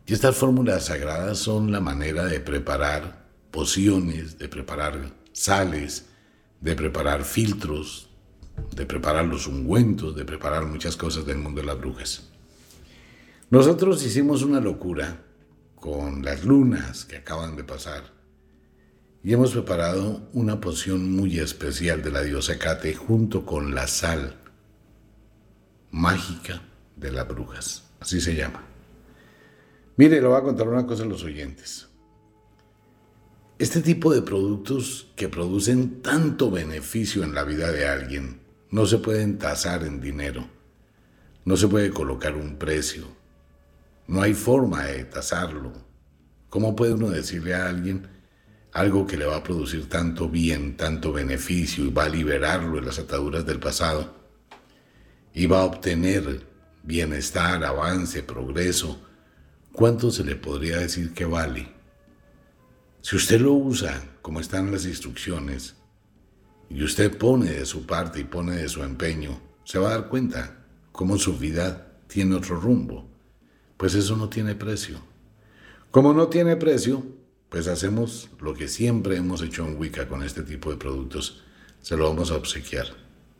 Y 0.06 0.12
estas 0.12 0.36
fórmulas 0.36 0.86
sagradas 0.86 1.38
son 1.38 1.70
la 1.72 1.80
manera 1.80 2.24
de 2.24 2.40
preparar 2.40 3.26
pociones, 3.50 4.38
de 4.38 4.48
preparar 4.48 5.12
sales, 5.32 6.06
de 6.60 6.74
preparar 6.74 7.24
filtros, 7.24 8.10
de 8.74 8.86
preparar 8.86 9.26
los 9.26 9.46
ungüentos, 9.46 10.14
de 10.14 10.24
preparar 10.24 10.66
muchas 10.66 10.96
cosas 10.96 11.26
del 11.26 11.38
mundo 11.38 11.60
de 11.60 11.66
las 11.66 11.78
brujas. 11.78 12.28
Nosotros 13.50 14.04
hicimos 14.04 14.42
una 14.42 14.60
locura 14.60 15.24
con 15.74 16.24
las 16.24 16.44
lunas 16.44 17.04
que 17.04 17.16
acaban 17.16 17.56
de 17.56 17.64
pasar 17.64 18.02
y 19.22 19.32
hemos 19.32 19.52
preparado 19.52 20.28
una 20.32 20.60
poción 20.60 21.12
muy 21.14 21.38
especial 21.38 22.02
de 22.02 22.10
la 22.10 22.22
diosa 22.22 22.58
Cate 22.58 22.94
junto 22.94 23.44
con 23.44 23.74
la 23.74 23.86
sal 23.86 24.39
mágica 25.90 26.62
de 26.96 27.12
las 27.12 27.26
brujas. 27.26 27.84
Así 28.00 28.20
se 28.20 28.34
llama. 28.34 28.62
Mire, 29.96 30.20
le 30.20 30.26
voy 30.26 30.38
a 30.38 30.42
contar 30.42 30.68
una 30.68 30.86
cosa 30.86 31.02
a 31.02 31.06
los 31.06 31.22
oyentes. 31.24 31.88
Este 33.58 33.82
tipo 33.82 34.12
de 34.14 34.22
productos 34.22 35.08
que 35.16 35.28
producen 35.28 36.00
tanto 36.00 36.50
beneficio 36.50 37.22
en 37.22 37.34
la 37.34 37.44
vida 37.44 37.70
de 37.70 37.86
alguien 37.86 38.40
no 38.70 38.86
se 38.86 38.98
pueden 38.98 39.36
tasar 39.36 39.84
en 39.84 40.00
dinero. 40.00 40.48
No 41.44 41.56
se 41.56 41.68
puede 41.68 41.90
colocar 41.90 42.36
un 42.36 42.56
precio. 42.56 43.04
No 44.06 44.22
hay 44.22 44.32
forma 44.32 44.84
de 44.84 45.04
tasarlo. 45.04 45.72
¿Cómo 46.48 46.74
puede 46.74 46.94
uno 46.94 47.10
decirle 47.10 47.54
a 47.54 47.68
alguien 47.68 48.08
algo 48.72 49.06
que 49.06 49.16
le 49.16 49.26
va 49.26 49.36
a 49.36 49.42
producir 49.42 49.88
tanto 49.88 50.28
bien, 50.28 50.76
tanto 50.76 51.12
beneficio 51.12 51.84
y 51.84 51.90
va 51.90 52.04
a 52.04 52.08
liberarlo 52.08 52.76
de 52.76 52.86
las 52.86 52.98
ataduras 52.98 53.44
del 53.44 53.60
pasado? 53.60 54.19
Va 55.46 55.60
a 55.60 55.64
obtener 55.64 56.46
bienestar, 56.82 57.64
avance, 57.64 58.22
progreso, 58.22 59.00
¿cuánto 59.72 60.10
se 60.10 60.24
le 60.24 60.36
podría 60.36 60.78
decir 60.78 61.12
que 61.14 61.24
vale? 61.24 61.68
Si 63.00 63.16
usted 63.16 63.40
lo 63.40 63.52
usa 63.52 64.02
como 64.22 64.40
están 64.40 64.70
las 64.70 64.84
instrucciones 64.84 65.76
y 66.68 66.82
usted 66.82 67.16
pone 67.16 67.50
de 67.50 67.66
su 67.66 67.86
parte 67.86 68.20
y 68.20 68.24
pone 68.24 68.56
de 68.56 68.68
su 68.68 68.82
empeño, 68.82 69.40
se 69.64 69.78
va 69.78 69.88
a 69.88 69.98
dar 69.98 70.08
cuenta 70.08 70.64
cómo 70.92 71.16
su 71.16 71.38
vida 71.38 71.92
tiene 72.08 72.34
otro 72.34 72.60
rumbo. 72.60 73.08
Pues 73.76 73.94
eso 73.94 74.16
no 74.16 74.28
tiene 74.28 74.54
precio. 74.54 75.00
Como 75.90 76.12
no 76.12 76.28
tiene 76.28 76.56
precio, 76.56 77.04
pues 77.48 77.66
hacemos 77.66 78.28
lo 78.40 78.54
que 78.54 78.68
siempre 78.68 79.16
hemos 79.16 79.42
hecho 79.42 79.66
en 79.66 79.78
Wicca 79.78 80.06
con 80.06 80.22
este 80.22 80.42
tipo 80.42 80.70
de 80.70 80.76
productos. 80.76 81.42
Se 81.80 81.96
lo 81.96 82.08
vamos 82.08 82.30
a 82.30 82.36
obsequiar. 82.36 82.86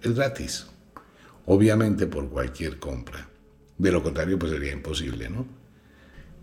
Es 0.02 0.14
gratis 0.14 0.66
obviamente 1.52 2.06
por 2.06 2.28
cualquier 2.28 2.78
compra. 2.78 3.28
De 3.76 3.90
lo 3.90 4.04
contrario, 4.04 4.38
pues 4.38 4.52
sería 4.52 4.72
imposible, 4.72 5.28
¿no? 5.28 5.44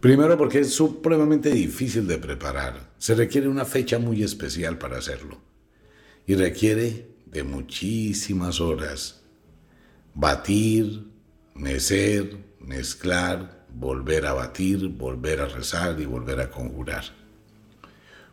Primero 0.02 0.38
porque 0.38 0.60
es 0.60 0.74
supremamente 0.74 1.50
difícil 1.50 2.06
de 2.08 2.18
preparar. 2.18 2.92
Se 2.98 3.16
requiere 3.16 3.48
una 3.48 3.64
fecha 3.64 4.00
muy 4.00 4.22
especial 4.22 4.78
para 4.78 4.98
hacerlo. 4.98 5.38
Y 6.26 6.36
requiere 6.36 7.08
de 7.26 7.44
muchísimas 7.44 8.60
horas. 8.60 9.22
Batir, 10.14 11.06
mecer, 11.56 12.38
mezclar, 12.60 13.66
volver 13.74 14.26
a 14.26 14.34
batir, 14.34 14.90
volver 14.90 15.40
a 15.40 15.48
rezar 15.48 15.98
y 16.02 16.06
volver 16.06 16.42
a 16.42 16.52
conjurar. 16.52 17.06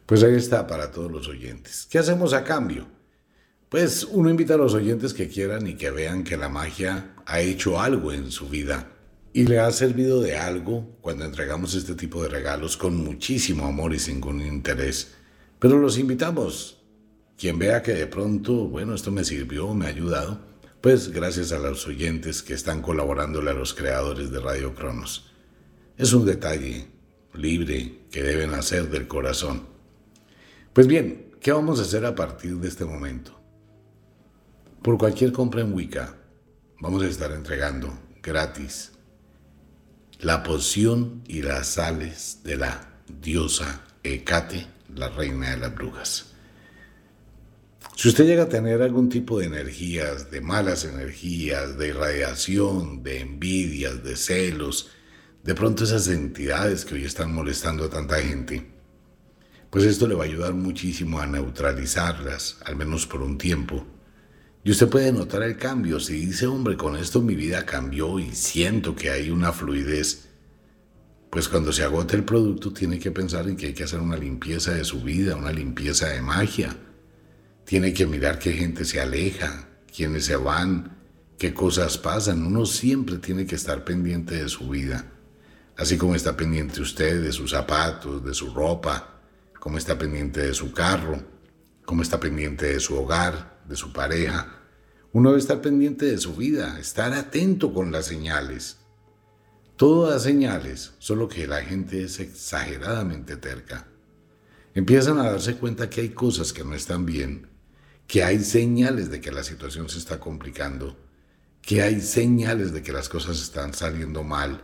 Pues 0.06 0.24
ahí 0.24 0.34
está 0.34 0.66
para 0.66 0.90
todos 0.90 1.12
los 1.12 1.28
oyentes. 1.28 1.86
¿Qué 1.88 1.98
hacemos 1.98 2.32
a 2.32 2.42
cambio? 2.42 2.93
Pues 3.74 4.04
uno 4.08 4.30
invita 4.30 4.54
a 4.54 4.56
los 4.56 4.72
oyentes 4.72 5.12
que 5.12 5.28
quieran 5.28 5.66
y 5.66 5.74
que 5.74 5.90
vean 5.90 6.22
que 6.22 6.36
la 6.36 6.48
magia 6.48 7.16
ha 7.26 7.40
hecho 7.40 7.80
algo 7.80 8.12
en 8.12 8.30
su 8.30 8.48
vida 8.48 8.92
y 9.32 9.46
le 9.46 9.58
ha 9.58 9.68
servido 9.72 10.20
de 10.20 10.36
algo 10.36 10.96
cuando 11.00 11.24
entregamos 11.24 11.74
este 11.74 11.96
tipo 11.96 12.22
de 12.22 12.28
regalos 12.28 12.76
con 12.76 12.96
muchísimo 12.96 13.66
amor 13.66 13.92
y 13.92 13.98
sin 13.98 14.20
ningún 14.20 14.42
interés. 14.42 15.14
Pero 15.58 15.78
los 15.78 15.98
invitamos. 15.98 16.84
Quien 17.36 17.58
vea 17.58 17.82
que 17.82 17.94
de 17.94 18.06
pronto, 18.06 18.68
bueno, 18.68 18.94
esto 18.94 19.10
me 19.10 19.24
sirvió, 19.24 19.74
me 19.74 19.86
ha 19.86 19.88
ayudado, 19.88 20.38
pues 20.80 21.10
gracias 21.10 21.50
a 21.50 21.58
los 21.58 21.84
oyentes 21.88 22.44
que 22.44 22.54
están 22.54 22.80
colaborándole 22.80 23.50
a 23.50 23.54
los 23.54 23.74
creadores 23.74 24.30
de 24.30 24.38
Radio 24.38 24.72
Cronos. 24.76 25.32
Es 25.98 26.12
un 26.12 26.24
detalle 26.24 26.86
libre 27.32 28.02
que 28.12 28.22
deben 28.22 28.54
hacer 28.54 28.88
del 28.88 29.08
corazón. 29.08 29.66
Pues 30.72 30.86
bien, 30.86 31.32
¿qué 31.40 31.50
vamos 31.50 31.80
a 31.80 31.82
hacer 31.82 32.06
a 32.06 32.14
partir 32.14 32.54
de 32.58 32.68
este 32.68 32.84
momento? 32.84 33.42
Por 34.84 34.98
cualquier 34.98 35.32
compra 35.32 35.62
en 35.62 35.72
Wicca, 35.72 36.14
vamos 36.78 37.02
a 37.02 37.06
estar 37.06 37.32
entregando 37.32 37.98
gratis 38.22 38.92
la 40.18 40.42
poción 40.42 41.22
y 41.26 41.40
las 41.40 41.68
sales 41.68 42.40
de 42.44 42.58
la 42.58 43.00
diosa 43.08 43.80
Hecate, 44.02 44.66
la 44.94 45.08
reina 45.08 45.52
de 45.52 45.56
las 45.56 45.74
brujas. 45.74 46.34
Si 47.96 48.10
usted 48.10 48.26
llega 48.26 48.42
a 48.42 48.48
tener 48.50 48.82
algún 48.82 49.08
tipo 49.08 49.38
de 49.38 49.46
energías, 49.46 50.30
de 50.30 50.42
malas 50.42 50.84
energías, 50.84 51.78
de 51.78 51.88
irradiación, 51.88 53.02
de 53.02 53.20
envidias, 53.20 54.04
de 54.04 54.16
celos, 54.16 54.90
de 55.42 55.54
pronto 55.54 55.84
esas 55.84 56.08
entidades 56.08 56.84
que 56.84 56.96
hoy 56.96 57.06
están 57.06 57.32
molestando 57.32 57.84
a 57.84 57.88
tanta 57.88 58.20
gente, 58.20 58.70
pues 59.70 59.86
esto 59.86 60.06
le 60.06 60.14
va 60.14 60.24
a 60.24 60.26
ayudar 60.26 60.52
muchísimo 60.52 61.20
a 61.20 61.26
neutralizarlas, 61.26 62.58
al 62.66 62.76
menos 62.76 63.06
por 63.06 63.22
un 63.22 63.38
tiempo, 63.38 63.86
y 64.64 64.70
usted 64.70 64.88
puede 64.88 65.12
notar 65.12 65.42
el 65.42 65.58
cambio. 65.58 66.00
Si 66.00 66.14
dice, 66.26 66.46
hombre, 66.46 66.76
con 66.76 66.96
esto 66.96 67.20
mi 67.20 67.34
vida 67.34 67.66
cambió 67.66 68.18
y 68.18 68.34
siento 68.34 68.96
que 68.96 69.10
hay 69.10 69.28
una 69.28 69.52
fluidez, 69.52 70.30
pues 71.28 71.48
cuando 71.48 71.70
se 71.70 71.82
agote 71.82 72.16
el 72.16 72.24
producto 72.24 72.72
tiene 72.72 72.98
que 72.98 73.10
pensar 73.10 73.46
en 73.46 73.56
que 73.56 73.66
hay 73.66 73.74
que 73.74 73.84
hacer 73.84 74.00
una 74.00 74.16
limpieza 74.16 74.72
de 74.72 74.84
su 74.84 75.02
vida, 75.02 75.36
una 75.36 75.52
limpieza 75.52 76.08
de 76.08 76.22
magia. 76.22 76.74
Tiene 77.66 77.92
que 77.92 78.06
mirar 78.06 78.38
qué 78.38 78.52
gente 78.52 78.86
se 78.86 79.00
aleja, 79.00 79.68
quiénes 79.94 80.24
se 80.24 80.36
van, 80.36 80.96
qué 81.38 81.52
cosas 81.52 81.98
pasan. 81.98 82.46
Uno 82.46 82.64
siempre 82.64 83.18
tiene 83.18 83.44
que 83.44 83.56
estar 83.56 83.84
pendiente 83.84 84.36
de 84.36 84.48
su 84.48 84.70
vida, 84.70 85.12
así 85.76 85.98
como 85.98 86.14
está 86.14 86.36
pendiente 86.36 86.80
usted 86.80 87.22
de 87.22 87.32
sus 87.32 87.50
zapatos, 87.50 88.24
de 88.24 88.32
su 88.32 88.54
ropa, 88.54 89.20
como 89.60 89.76
está 89.76 89.98
pendiente 89.98 90.40
de 90.40 90.54
su 90.54 90.72
carro, 90.72 91.22
como 91.84 92.00
está 92.00 92.18
pendiente 92.18 92.66
de 92.66 92.80
su 92.80 92.96
hogar, 92.96 93.53
de 93.68 93.76
su 93.76 93.92
pareja. 93.92 94.60
Uno 95.12 95.30
debe 95.30 95.40
estar 95.40 95.60
pendiente 95.60 96.06
de 96.06 96.18
su 96.18 96.34
vida, 96.34 96.78
estar 96.78 97.12
atento 97.12 97.72
con 97.72 97.92
las 97.92 98.06
señales. 98.06 98.78
Todo 99.76 100.10
da 100.10 100.18
señales, 100.18 100.94
solo 100.98 101.28
que 101.28 101.46
la 101.46 101.62
gente 101.62 102.02
es 102.02 102.20
exageradamente 102.20 103.36
terca. 103.36 103.86
Empiezan 104.74 105.18
a 105.18 105.30
darse 105.30 105.56
cuenta 105.56 105.88
que 105.90 106.00
hay 106.00 106.08
cosas 106.10 106.52
que 106.52 106.64
no 106.64 106.74
están 106.74 107.06
bien, 107.06 107.48
que 108.06 108.24
hay 108.24 108.40
señales 108.40 109.10
de 109.10 109.20
que 109.20 109.32
la 109.32 109.44
situación 109.44 109.88
se 109.88 109.98
está 109.98 110.20
complicando, 110.20 110.96
que 111.62 111.82
hay 111.82 112.00
señales 112.00 112.72
de 112.72 112.82
que 112.82 112.92
las 112.92 113.08
cosas 113.08 113.40
están 113.40 113.72
saliendo 113.72 114.22
mal, 114.22 114.62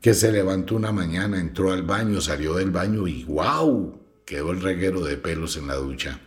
que 0.00 0.12
se 0.12 0.30
levantó 0.30 0.76
una 0.76 0.92
mañana, 0.92 1.40
entró 1.40 1.72
al 1.72 1.82
baño, 1.82 2.20
salió 2.20 2.54
del 2.54 2.70
baño 2.70 3.08
y 3.08 3.24
¡wow! 3.24 4.00
quedó 4.26 4.50
el 4.50 4.60
reguero 4.60 5.00
de 5.02 5.16
pelos 5.16 5.56
en 5.56 5.66
la 5.66 5.76
ducha. 5.76 6.20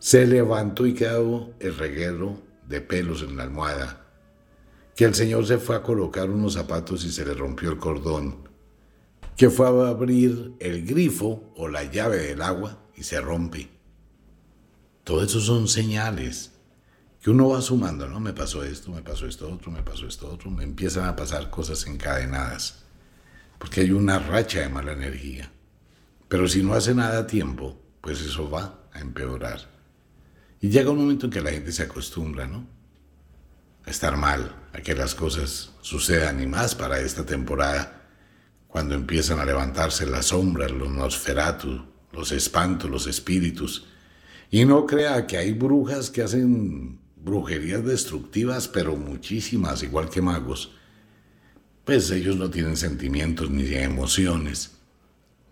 Se 0.00 0.26
levantó 0.26 0.86
y 0.86 0.94
quedó 0.94 1.52
el 1.60 1.76
reguero 1.76 2.42
de 2.66 2.80
pelos 2.80 3.22
en 3.22 3.36
la 3.36 3.44
almohada 3.44 4.00
que 4.96 5.04
el 5.06 5.14
Señor 5.14 5.46
se 5.46 5.56
fue 5.56 5.76
a 5.76 5.82
colocar 5.82 6.28
unos 6.28 6.54
zapatos 6.54 7.04
y 7.04 7.12
se 7.12 7.24
le 7.24 7.32
rompió 7.32 7.70
el 7.70 7.78
cordón, 7.78 8.48
que 9.34 9.48
fue 9.48 9.66
a 9.66 9.88
abrir 9.88 10.54
el 10.58 10.84
grifo 10.84 11.52
o 11.56 11.68
la 11.68 11.84
llave 11.84 12.18
del 12.18 12.42
agua 12.42 12.82
y 12.94 13.02
se 13.02 13.18
rompe. 13.20 13.70
Todo 15.04 15.22
eso 15.22 15.40
son 15.40 15.68
señales 15.68 16.52
que 17.22 17.30
uno 17.30 17.48
va 17.48 17.62
sumando, 17.62 18.08
¿no? 18.08 18.20
Me 18.20 18.34
pasó 18.34 18.62
esto, 18.62 18.90
me 18.90 19.00
pasó 19.00 19.26
esto 19.26 19.50
otro, 19.50 19.70
me 19.70 19.82
pasó 19.82 20.06
esto 20.06 20.30
otro, 20.30 20.50
me 20.50 20.64
empiezan 20.64 21.06
a 21.06 21.16
pasar 21.16 21.48
cosas 21.48 21.86
encadenadas, 21.86 22.84
porque 23.58 23.80
hay 23.80 23.92
una 23.92 24.18
racha 24.18 24.60
de 24.60 24.68
mala 24.68 24.92
energía. 24.92 25.50
Pero 26.28 26.46
si 26.46 26.62
no 26.62 26.74
hace 26.74 26.94
nada 26.94 27.20
a 27.20 27.26
tiempo, 27.26 27.78
pues 28.00 28.20
eso 28.20 28.50
va 28.50 28.80
a 28.92 29.00
empeorar. 29.00 29.79
Y 30.60 30.68
llega 30.68 30.90
un 30.90 30.98
momento 30.98 31.26
en 31.26 31.32
que 31.32 31.40
la 31.40 31.50
gente 31.50 31.72
se 31.72 31.82
acostumbra, 31.82 32.46
¿no? 32.46 32.66
estar 33.86 34.16
mal, 34.16 34.54
a 34.72 34.80
que 34.80 34.94
las 34.94 35.14
cosas 35.14 35.72
sucedan 35.80 36.42
y 36.42 36.46
más 36.46 36.74
para 36.74 37.00
esta 37.00 37.24
temporada, 37.24 38.08
cuando 38.68 38.94
empiezan 38.94 39.40
a 39.40 39.44
levantarse 39.44 40.06
las 40.06 40.26
sombras, 40.26 40.70
los 40.70 40.90
nosferatus, 40.90 41.82
los 42.12 42.32
espantos, 42.32 42.88
los 42.88 43.06
espíritus. 43.06 43.86
Y 44.50 44.64
no 44.64 44.86
crea 44.86 45.26
que 45.26 45.38
hay 45.38 45.52
brujas 45.52 46.10
que 46.10 46.22
hacen 46.22 47.00
brujerías 47.16 47.84
destructivas, 47.84 48.68
pero 48.68 48.96
muchísimas, 48.96 49.82
igual 49.82 50.08
que 50.08 50.22
magos. 50.22 50.72
Pues 51.84 52.10
ellos 52.10 52.36
no 52.36 52.48
tienen 52.50 52.76
sentimientos 52.76 53.50
ni 53.50 53.74
emociones. 53.74 54.76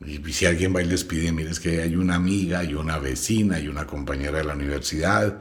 Y 0.04 0.32
si 0.32 0.46
alguien 0.46 0.74
va 0.74 0.82
y 0.82 0.86
les 0.86 1.04
pide, 1.04 1.32
mire, 1.32 1.50
es 1.50 1.60
que 1.60 1.82
hay 1.82 1.96
una 1.96 2.14
amiga, 2.14 2.60
hay 2.60 2.74
una 2.74 2.98
vecina, 2.98 3.56
hay 3.56 3.68
una 3.68 3.86
compañera 3.86 4.38
de 4.38 4.44
la 4.44 4.54
universidad, 4.54 5.40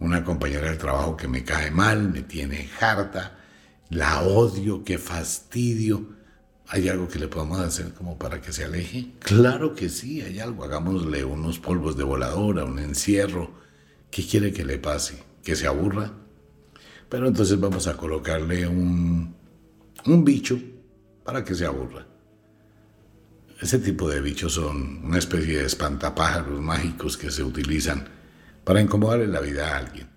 una 0.00 0.24
compañera 0.24 0.68
del 0.68 0.78
trabajo 0.78 1.16
que 1.16 1.28
me 1.28 1.44
cae 1.44 1.70
mal, 1.70 2.08
me 2.08 2.22
tiene 2.22 2.68
harta, 2.80 3.38
la 3.90 4.22
odio, 4.22 4.82
qué 4.82 4.98
fastidio. 4.98 6.22
¿Hay 6.68 6.88
algo 6.88 7.06
que 7.06 7.18
le 7.18 7.28
podamos 7.28 7.60
hacer 7.60 7.92
como 7.92 8.18
para 8.18 8.40
que 8.40 8.52
se 8.52 8.64
aleje? 8.64 9.12
Claro 9.18 9.74
que 9.74 9.90
sí, 9.90 10.22
hay 10.22 10.40
algo. 10.40 10.64
Hagámosle 10.64 11.22
unos 11.24 11.58
polvos 11.58 11.96
de 11.98 12.04
voladora, 12.04 12.64
un 12.64 12.78
encierro. 12.78 13.50
¿Qué 14.10 14.26
quiere 14.26 14.52
que 14.52 14.64
le 14.64 14.78
pase? 14.78 15.22
¿Que 15.44 15.54
se 15.54 15.66
aburra? 15.66 16.12
Pero 17.10 17.28
entonces 17.28 17.60
vamos 17.60 17.86
a 17.88 17.96
colocarle 17.96 18.66
un, 18.66 19.34
un 20.06 20.24
bicho 20.24 20.58
para 21.24 21.44
que 21.44 21.54
se 21.54 21.66
aburra. 21.66 22.06
Ese 23.62 23.78
tipo 23.78 24.10
de 24.10 24.20
bichos 24.20 24.54
son 24.54 25.04
una 25.04 25.18
especie 25.18 25.58
de 25.58 25.66
espantapájaros 25.66 26.60
mágicos 26.60 27.16
que 27.16 27.30
se 27.30 27.44
utilizan 27.44 28.08
para 28.64 28.80
incomodarle 28.80 29.28
la 29.28 29.38
vida 29.38 29.68
a 29.68 29.78
alguien. 29.78 30.10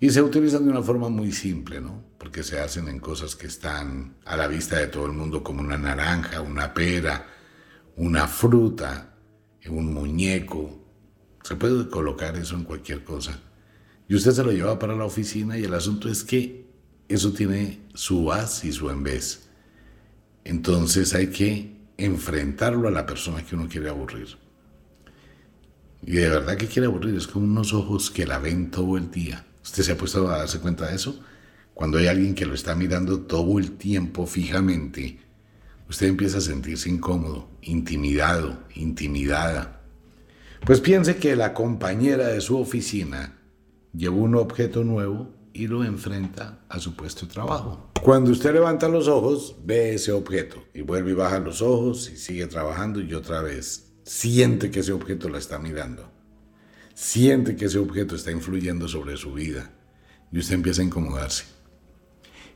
Y 0.00 0.10
se 0.10 0.20
utilizan 0.20 0.64
de 0.64 0.72
una 0.72 0.82
forma 0.82 1.08
muy 1.08 1.30
simple, 1.30 1.80
¿no? 1.80 2.02
Porque 2.18 2.42
se 2.42 2.58
hacen 2.58 2.88
en 2.88 2.98
cosas 2.98 3.36
que 3.36 3.46
están 3.46 4.16
a 4.24 4.36
la 4.36 4.48
vista 4.48 4.76
de 4.76 4.88
todo 4.88 5.06
el 5.06 5.12
mundo, 5.12 5.44
como 5.44 5.60
una 5.60 5.78
naranja, 5.78 6.40
una 6.40 6.74
pera, 6.74 7.28
una 7.94 8.26
fruta, 8.26 9.14
un 9.68 9.94
muñeco. 9.94 10.84
Se 11.44 11.54
puede 11.54 11.88
colocar 11.88 12.34
eso 12.34 12.56
en 12.56 12.64
cualquier 12.64 13.04
cosa. 13.04 13.38
Y 14.08 14.16
usted 14.16 14.32
se 14.32 14.42
lo 14.42 14.50
lleva 14.50 14.80
para 14.80 14.96
la 14.96 15.04
oficina 15.04 15.56
y 15.56 15.62
el 15.62 15.74
asunto 15.74 16.08
es 16.08 16.24
que 16.24 16.66
eso 17.06 17.32
tiene 17.32 17.86
su 17.94 18.32
as 18.32 18.64
y 18.64 18.72
su 18.72 18.90
en 18.90 19.04
vez. 19.04 19.48
Entonces 20.42 21.14
hay 21.14 21.28
que 21.28 21.77
enfrentarlo 21.98 22.86
a 22.88 22.92
la 22.92 23.04
persona 23.04 23.44
que 23.44 23.56
uno 23.56 23.68
quiere 23.68 23.88
aburrir. 23.88 24.28
Y 26.02 26.12
de 26.12 26.28
verdad 26.28 26.56
que 26.56 26.68
quiere 26.68 26.86
aburrir, 26.86 27.16
es 27.16 27.26
como 27.26 27.44
unos 27.44 27.74
ojos 27.74 28.10
que 28.10 28.24
la 28.24 28.38
ven 28.38 28.70
todo 28.70 28.96
el 28.96 29.10
día. 29.10 29.44
¿Usted 29.62 29.82
se 29.82 29.92
ha 29.92 29.98
puesto 29.98 30.28
a 30.30 30.38
darse 30.38 30.60
cuenta 30.60 30.86
de 30.86 30.94
eso? 30.94 31.20
Cuando 31.74 31.98
hay 31.98 32.06
alguien 32.06 32.34
que 32.34 32.46
lo 32.46 32.54
está 32.54 32.74
mirando 32.74 33.22
todo 33.22 33.58
el 33.58 33.72
tiempo 33.72 34.26
fijamente, 34.26 35.18
usted 35.88 36.06
empieza 36.06 36.38
a 36.38 36.40
sentirse 36.40 36.88
incómodo, 36.88 37.50
intimidado, 37.62 38.64
intimidada. 38.74 39.82
Pues 40.64 40.80
piense 40.80 41.16
que 41.16 41.36
la 41.36 41.52
compañera 41.52 42.28
de 42.28 42.40
su 42.40 42.58
oficina 42.58 43.36
llevó 43.92 44.22
un 44.22 44.36
objeto 44.36 44.84
nuevo 44.84 45.34
y 45.52 45.66
lo 45.66 45.84
enfrenta 45.84 46.60
a 46.68 46.78
su 46.78 46.94
puesto 46.94 47.26
de 47.26 47.32
trabajo. 47.32 47.87
Cuando 48.02 48.30
usted 48.30 48.52
levanta 48.52 48.88
los 48.88 49.08
ojos, 49.08 49.56
ve 49.64 49.94
ese 49.94 50.12
objeto 50.12 50.62
y 50.72 50.82
vuelve 50.82 51.10
y 51.10 51.14
baja 51.14 51.40
los 51.40 51.62
ojos 51.62 52.10
y 52.12 52.16
sigue 52.16 52.46
trabajando 52.46 53.00
y 53.00 53.12
otra 53.14 53.42
vez 53.42 53.92
siente 54.04 54.70
que 54.70 54.80
ese 54.80 54.92
objeto 54.92 55.28
la 55.28 55.38
está 55.38 55.58
mirando, 55.58 56.10
siente 56.94 57.56
que 57.56 57.66
ese 57.66 57.78
objeto 57.78 58.14
está 58.14 58.30
influyendo 58.30 58.88
sobre 58.88 59.16
su 59.16 59.32
vida 59.32 59.72
y 60.30 60.38
usted 60.38 60.54
empieza 60.54 60.80
a 60.80 60.84
incomodarse. 60.84 61.44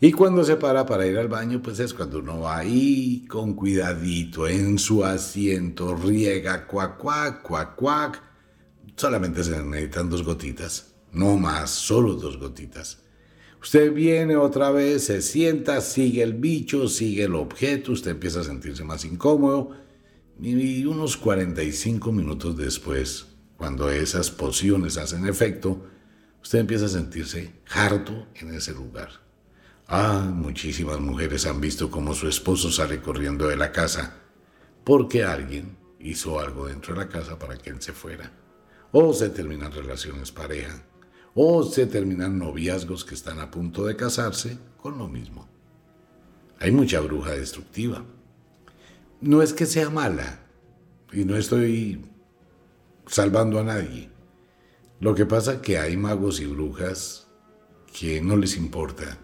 Y 0.00 0.12
cuando 0.12 0.44
se 0.44 0.56
para 0.56 0.86
para 0.86 1.06
ir 1.06 1.18
al 1.18 1.28
baño, 1.28 1.62
pues 1.62 1.78
es 1.78 1.94
cuando 1.94 2.18
uno 2.18 2.40
va 2.40 2.58
ahí 2.58 3.24
con 3.28 3.54
cuidadito 3.54 4.48
en 4.48 4.78
su 4.78 5.04
asiento, 5.04 5.94
riega, 5.94 6.66
cuac, 6.66 6.98
cuac, 6.98 7.42
cuac, 7.42 7.76
cuac. 7.76 8.22
Solamente 8.96 9.44
se 9.44 9.62
necesitan 9.62 10.10
dos 10.10 10.24
gotitas, 10.24 10.94
no 11.12 11.36
más, 11.36 11.70
solo 11.70 12.14
dos 12.14 12.38
gotitas. 12.38 13.01
Usted 13.62 13.92
viene 13.92 14.36
otra 14.36 14.72
vez, 14.72 15.04
se 15.04 15.22
sienta, 15.22 15.80
sigue 15.80 16.24
el 16.24 16.34
bicho, 16.34 16.88
sigue 16.88 17.24
el 17.24 17.36
objeto, 17.36 17.92
usted 17.92 18.10
empieza 18.10 18.40
a 18.40 18.44
sentirse 18.44 18.82
más 18.82 19.04
incómodo 19.04 19.70
y 20.40 20.84
unos 20.84 21.16
45 21.16 22.10
minutos 22.10 22.56
después, 22.56 23.26
cuando 23.56 23.88
esas 23.88 24.32
pociones 24.32 24.98
hacen 24.98 25.28
efecto, 25.28 25.86
usted 26.42 26.58
empieza 26.58 26.86
a 26.86 26.88
sentirse 26.88 27.52
harto 27.70 28.26
en 28.34 28.52
ese 28.52 28.72
lugar. 28.72 29.10
Ah, 29.86 30.28
muchísimas 30.34 30.98
mujeres 30.98 31.46
han 31.46 31.60
visto 31.60 31.88
cómo 31.88 32.14
su 32.14 32.26
esposo 32.26 32.72
sale 32.72 33.00
corriendo 33.00 33.46
de 33.46 33.56
la 33.56 33.70
casa 33.70 34.16
porque 34.82 35.22
alguien 35.22 35.76
hizo 36.00 36.40
algo 36.40 36.66
dentro 36.66 36.94
de 36.94 37.00
la 37.00 37.08
casa 37.08 37.38
para 37.38 37.56
que 37.56 37.70
él 37.70 37.80
se 37.80 37.92
fuera. 37.92 38.32
O 38.90 39.14
se 39.14 39.30
terminan 39.30 39.72
relaciones 39.72 40.32
pareja, 40.32 40.82
o 41.34 41.62
se 41.62 41.86
terminan 41.86 42.38
noviazgos 42.38 43.04
que 43.04 43.14
están 43.14 43.40
a 43.40 43.50
punto 43.50 43.86
de 43.86 43.96
casarse 43.96 44.58
con 44.76 44.98
lo 44.98 45.08
mismo. 45.08 45.48
Hay 46.58 46.70
mucha 46.70 47.00
bruja 47.00 47.32
destructiva 47.32 48.04
no 49.22 49.40
es 49.40 49.52
que 49.52 49.66
sea 49.66 49.88
mala 49.88 50.40
y 51.12 51.24
no 51.24 51.36
estoy 51.36 52.04
salvando 53.06 53.60
a 53.60 53.64
nadie. 53.64 54.10
Lo 55.00 55.14
que 55.14 55.26
pasa 55.26 55.54
es 55.54 55.58
que 55.60 55.78
hay 55.78 55.96
magos 55.96 56.40
y 56.40 56.46
brujas 56.46 57.28
que 57.96 58.20
no 58.20 58.36
les 58.36 58.56
importa 58.56 59.18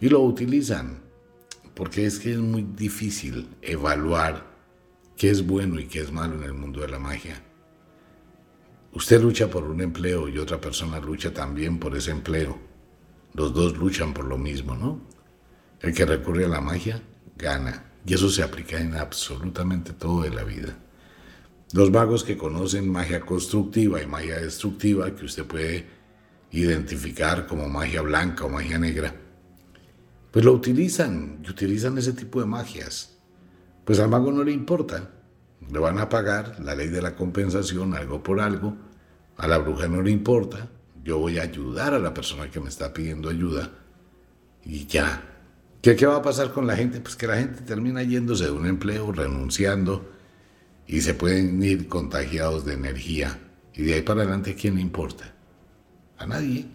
y 0.00 0.08
lo 0.08 0.20
utilizan 0.20 1.02
porque 1.74 2.04
es 2.04 2.18
que 2.18 2.32
es 2.32 2.38
muy 2.38 2.62
difícil 2.62 3.48
evaluar 3.62 4.44
qué 5.16 5.30
es 5.30 5.46
bueno 5.46 5.78
y 5.78 5.86
qué 5.86 6.00
es 6.00 6.10
malo 6.10 6.34
en 6.34 6.42
el 6.42 6.54
mundo 6.54 6.80
de 6.80 6.88
la 6.88 6.98
magia. 6.98 7.42
Usted 8.94 9.20
lucha 9.20 9.50
por 9.50 9.64
un 9.64 9.80
empleo 9.80 10.28
y 10.28 10.38
otra 10.38 10.60
persona 10.60 11.00
lucha 11.00 11.34
también 11.34 11.80
por 11.80 11.96
ese 11.96 12.12
empleo. 12.12 12.56
Los 13.32 13.52
dos 13.52 13.76
luchan 13.76 14.14
por 14.14 14.24
lo 14.24 14.38
mismo, 14.38 14.76
¿no? 14.76 15.00
El 15.80 15.92
que 15.92 16.06
recurre 16.06 16.44
a 16.44 16.48
la 16.48 16.60
magia 16.60 17.02
gana. 17.36 17.90
Y 18.06 18.14
eso 18.14 18.28
se 18.28 18.44
aplica 18.44 18.80
en 18.80 18.94
absolutamente 18.94 19.94
todo 19.94 20.22
de 20.22 20.30
la 20.30 20.44
vida. 20.44 20.76
Los 21.72 21.90
magos 21.90 22.22
que 22.22 22.36
conocen 22.36 22.88
magia 22.88 23.20
constructiva 23.20 24.00
y 24.00 24.06
magia 24.06 24.38
destructiva, 24.38 25.12
que 25.12 25.24
usted 25.24 25.44
puede 25.44 25.86
identificar 26.52 27.48
como 27.48 27.68
magia 27.68 28.00
blanca 28.00 28.44
o 28.44 28.48
magia 28.48 28.78
negra, 28.78 29.12
pues 30.30 30.44
lo 30.44 30.52
utilizan 30.52 31.40
y 31.44 31.50
utilizan 31.50 31.98
ese 31.98 32.12
tipo 32.12 32.38
de 32.38 32.46
magias. 32.46 33.18
Pues 33.84 33.98
al 33.98 34.08
mago 34.08 34.30
no 34.30 34.44
le 34.44 34.52
importa. 34.52 35.10
Le 35.68 35.78
van 35.80 35.98
a 35.98 36.08
pagar 36.08 36.60
la 36.60 36.76
ley 36.76 36.88
de 36.88 37.02
la 37.02 37.16
compensación, 37.16 37.94
algo 37.94 38.22
por 38.22 38.40
algo. 38.40 38.76
A 39.36 39.48
la 39.48 39.58
bruja 39.58 39.88
no 39.88 40.02
le 40.02 40.10
importa. 40.10 40.70
yo 41.02 41.18
voy 41.18 41.38
a 41.38 41.42
ayudar 41.42 41.92
a 41.92 41.98
la 41.98 42.14
persona 42.14 42.50
que 42.50 42.60
me 42.60 42.68
está 42.70 42.94
pidiendo 42.94 43.28
ayuda 43.28 43.70
y 44.64 44.86
ya. 44.86 45.22
¿Qué, 45.82 45.96
¿Qué 45.96 46.06
va 46.06 46.16
a 46.16 46.22
pasar 46.22 46.52
con 46.52 46.66
la 46.66 46.76
gente? 46.76 47.00
Pues 47.00 47.14
que 47.14 47.26
la 47.26 47.36
gente 47.36 47.60
termina 47.60 48.02
yéndose 48.02 48.44
de 48.44 48.50
un 48.52 48.66
empleo, 48.66 49.12
renunciando 49.12 50.10
y 50.86 51.00
se 51.02 51.14
pueden 51.14 51.62
ir 51.62 51.88
contagiados 51.88 52.64
de 52.64 52.74
energía. 52.74 53.38
Y 53.74 53.82
de 53.82 53.94
ahí 53.94 54.02
para 54.02 54.22
adelante, 54.22 54.52
¿a 54.52 54.54
quién 54.54 54.76
le 54.76 54.80
importa? 54.80 55.34
A 56.18 56.26
nadie. 56.26 56.66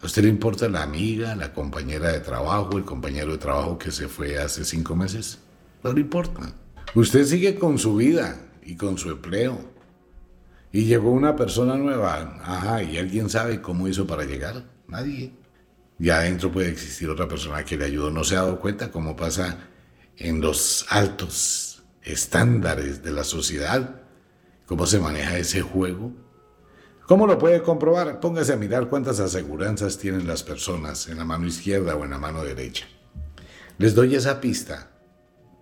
¿A 0.00 0.06
usted 0.06 0.22
le 0.22 0.28
importa 0.28 0.68
la 0.68 0.82
amiga, 0.82 1.36
la 1.36 1.52
compañera 1.52 2.12
de 2.12 2.20
trabajo, 2.20 2.76
el 2.76 2.84
compañero 2.84 3.32
de 3.32 3.38
trabajo 3.38 3.78
que 3.78 3.90
se 3.90 4.08
fue 4.08 4.38
hace 4.38 4.64
cinco 4.64 4.96
meses? 4.96 5.38
No 5.84 5.92
le 5.92 6.00
importa. 6.00 6.54
Usted 6.94 7.24
sigue 7.24 7.56
con 7.56 7.78
su 7.78 7.96
vida 7.96 8.38
y 8.64 8.76
con 8.76 8.98
su 8.98 9.10
empleo. 9.10 9.71
Y 10.72 10.86
llegó 10.86 11.10
una 11.10 11.36
persona 11.36 11.76
nueva. 11.76 12.38
Ajá, 12.42 12.82
¿y 12.82 12.96
alguien 12.96 13.28
sabe 13.28 13.60
cómo 13.60 13.88
hizo 13.88 14.06
para 14.06 14.24
llegar? 14.24 14.64
Nadie. 14.88 15.34
Y 15.98 16.08
adentro 16.08 16.50
puede 16.50 16.70
existir 16.70 17.10
otra 17.10 17.28
persona 17.28 17.62
que 17.62 17.76
le 17.76 17.84
ayudó. 17.84 18.10
No 18.10 18.24
se 18.24 18.36
ha 18.36 18.42
dado 18.42 18.58
cuenta 18.58 18.90
cómo 18.90 19.14
pasa 19.14 19.58
en 20.16 20.40
los 20.40 20.86
altos 20.88 21.82
estándares 22.02 23.02
de 23.02 23.10
la 23.10 23.22
sociedad. 23.22 24.00
Cómo 24.64 24.86
se 24.86 24.98
maneja 24.98 25.36
ese 25.36 25.60
juego. 25.60 26.14
¿Cómo 27.06 27.26
lo 27.26 27.36
puede 27.36 27.62
comprobar? 27.62 28.20
Póngase 28.20 28.54
a 28.54 28.56
mirar 28.56 28.88
cuántas 28.88 29.20
aseguranzas 29.20 29.98
tienen 29.98 30.26
las 30.26 30.42
personas 30.42 31.06
en 31.08 31.18
la 31.18 31.26
mano 31.26 31.46
izquierda 31.46 31.94
o 31.96 32.04
en 32.04 32.10
la 32.10 32.18
mano 32.18 32.42
derecha. 32.42 32.86
Les 33.76 33.94
doy 33.94 34.14
esa 34.14 34.40
pista. 34.40 34.90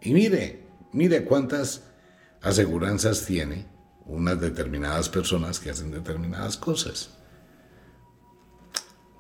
Y 0.01 0.13
mire, 0.13 0.69
mire 0.93 1.25
cuántas 1.25 1.83
aseguranzas 2.41 3.27
tiene 3.27 3.67
unas 4.11 4.41
determinadas 4.41 5.09
personas 5.09 5.59
que 5.61 5.71
hacen 5.71 5.91
determinadas 5.91 6.57
cosas. 6.57 7.11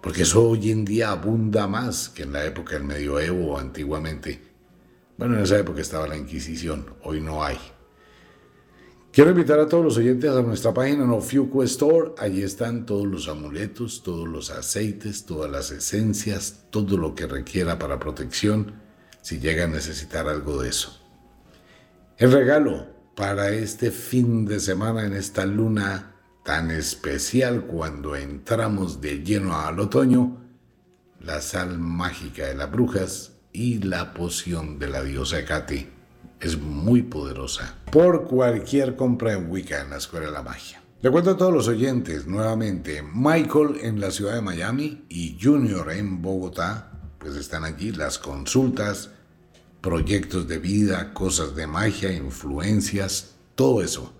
Porque 0.02 0.22
eso 0.22 0.48
hoy 0.48 0.70
en 0.70 0.84
día 0.84 1.10
abunda 1.10 1.66
más 1.66 2.08
que 2.08 2.22
en 2.22 2.32
la 2.32 2.44
época 2.44 2.74
del 2.74 2.84
medioevo 2.84 3.52
o 3.52 3.58
antiguamente. 3.58 4.40
Bueno, 5.16 5.36
en 5.36 5.42
esa 5.42 5.58
época 5.58 5.80
estaba 5.80 6.08
la 6.08 6.16
Inquisición, 6.16 6.94
hoy 7.02 7.20
no 7.20 7.44
hay. 7.44 7.58
Quiero 9.12 9.30
invitar 9.30 9.58
a 9.58 9.68
todos 9.68 9.84
los 9.84 9.96
oyentes 9.96 10.30
a 10.30 10.40
nuestra 10.40 10.72
página 10.72 11.04
No 11.04 11.20
Fiuco 11.20 11.64
Store. 11.64 12.12
Allí 12.16 12.42
están 12.42 12.86
todos 12.86 13.06
los 13.06 13.28
amuletos, 13.28 14.02
todos 14.04 14.28
los 14.28 14.50
aceites, 14.50 15.26
todas 15.26 15.50
las 15.50 15.72
esencias, 15.72 16.66
todo 16.70 16.96
lo 16.96 17.14
que 17.14 17.26
requiera 17.26 17.78
para 17.78 17.98
protección 17.98 18.72
si 19.20 19.40
llega 19.40 19.64
a 19.64 19.68
necesitar 19.68 20.28
algo 20.28 20.62
de 20.62 20.68
eso. 20.68 20.96
El 22.18 22.32
regalo 22.32 22.86
para 23.20 23.50
este 23.50 23.90
fin 23.90 24.46
de 24.46 24.60
semana 24.60 25.04
en 25.04 25.12
esta 25.12 25.44
luna 25.44 26.14
tan 26.42 26.70
especial 26.70 27.66
cuando 27.66 28.16
entramos 28.16 29.02
de 29.02 29.22
lleno 29.22 29.60
al 29.60 29.78
otoño, 29.78 30.38
la 31.20 31.42
sal 31.42 31.78
mágica 31.78 32.46
de 32.46 32.54
las 32.54 32.70
brujas 32.72 33.32
y 33.52 33.80
la 33.80 34.14
poción 34.14 34.78
de 34.78 34.88
la 34.88 35.02
diosa 35.02 35.44
Kati 35.44 35.86
es 36.40 36.58
muy 36.58 37.02
poderosa 37.02 37.76
por 37.92 38.26
cualquier 38.26 38.96
compra 38.96 39.34
en 39.34 39.50
Wicca 39.50 39.82
en 39.82 39.90
la 39.90 39.98
Escuela 39.98 40.24
de 40.24 40.32
la 40.32 40.42
Magia. 40.42 40.82
Le 41.02 41.10
cuento 41.10 41.32
a 41.32 41.36
todos 41.36 41.52
los 41.52 41.68
oyentes 41.68 42.26
nuevamente, 42.26 43.02
Michael 43.02 43.80
en 43.82 44.00
la 44.00 44.12
ciudad 44.12 44.36
de 44.36 44.40
Miami 44.40 45.04
y 45.10 45.36
Junior 45.38 45.92
en 45.92 46.22
Bogotá, 46.22 46.90
pues 47.18 47.36
están 47.36 47.64
allí 47.64 47.92
las 47.92 48.18
consultas, 48.18 49.10
proyectos 49.80 50.46
de 50.46 50.58
vida, 50.58 51.12
cosas 51.14 51.54
de 51.54 51.66
magia, 51.66 52.12
influencias, 52.12 53.36
todo 53.54 53.82
eso. 53.82 54.12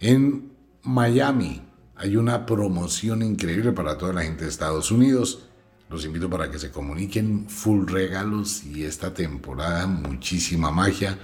En 0.00 0.52
Miami 0.82 1.62
hay 1.96 2.16
una 2.16 2.46
promoción 2.46 3.22
increíble 3.22 3.72
para 3.72 3.98
toda 3.98 4.12
la 4.12 4.22
gente 4.22 4.44
de 4.44 4.50
Estados 4.50 4.90
Unidos. 4.90 5.44
Los 5.90 6.04
invito 6.04 6.30
para 6.30 6.50
que 6.50 6.58
se 6.58 6.70
comuniquen, 6.70 7.48
full 7.48 7.86
regalos 7.86 8.64
y 8.64 8.84
esta 8.84 9.12
temporada 9.14 9.86
muchísima 9.86 10.70
magia 10.70 11.18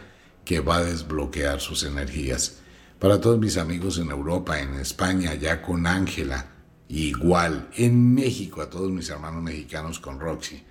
que 0.44 0.60
va 0.60 0.78
a 0.78 0.84
desbloquear 0.84 1.60
sus 1.60 1.84
energías. 1.84 2.58
Para 2.98 3.20
todos 3.20 3.38
mis 3.38 3.56
amigos 3.56 3.98
en 3.98 4.10
Europa, 4.10 4.60
en 4.60 4.74
España, 4.74 5.34
ya 5.34 5.62
con 5.62 5.86
Ángela, 5.86 6.48
igual, 6.88 7.68
en 7.76 8.14
México, 8.14 8.62
a 8.62 8.70
todos 8.70 8.90
mis 8.90 9.08
hermanos 9.10 9.42
mexicanos 9.42 9.98
con 9.98 10.20
Roxy, 10.20 10.62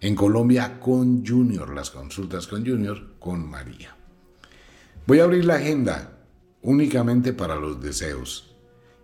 en 0.00 0.14
Colombia 0.14 0.78
con 0.80 1.26
Junior, 1.26 1.74
las 1.74 1.90
consultas 1.90 2.46
con 2.46 2.66
Junior, 2.66 3.14
con 3.18 3.48
María. 3.48 3.96
Voy 5.06 5.20
a 5.20 5.24
abrir 5.24 5.44
la 5.44 5.56
agenda 5.56 6.18
únicamente 6.62 7.32
para 7.32 7.56
los 7.56 7.80
deseos 7.80 8.54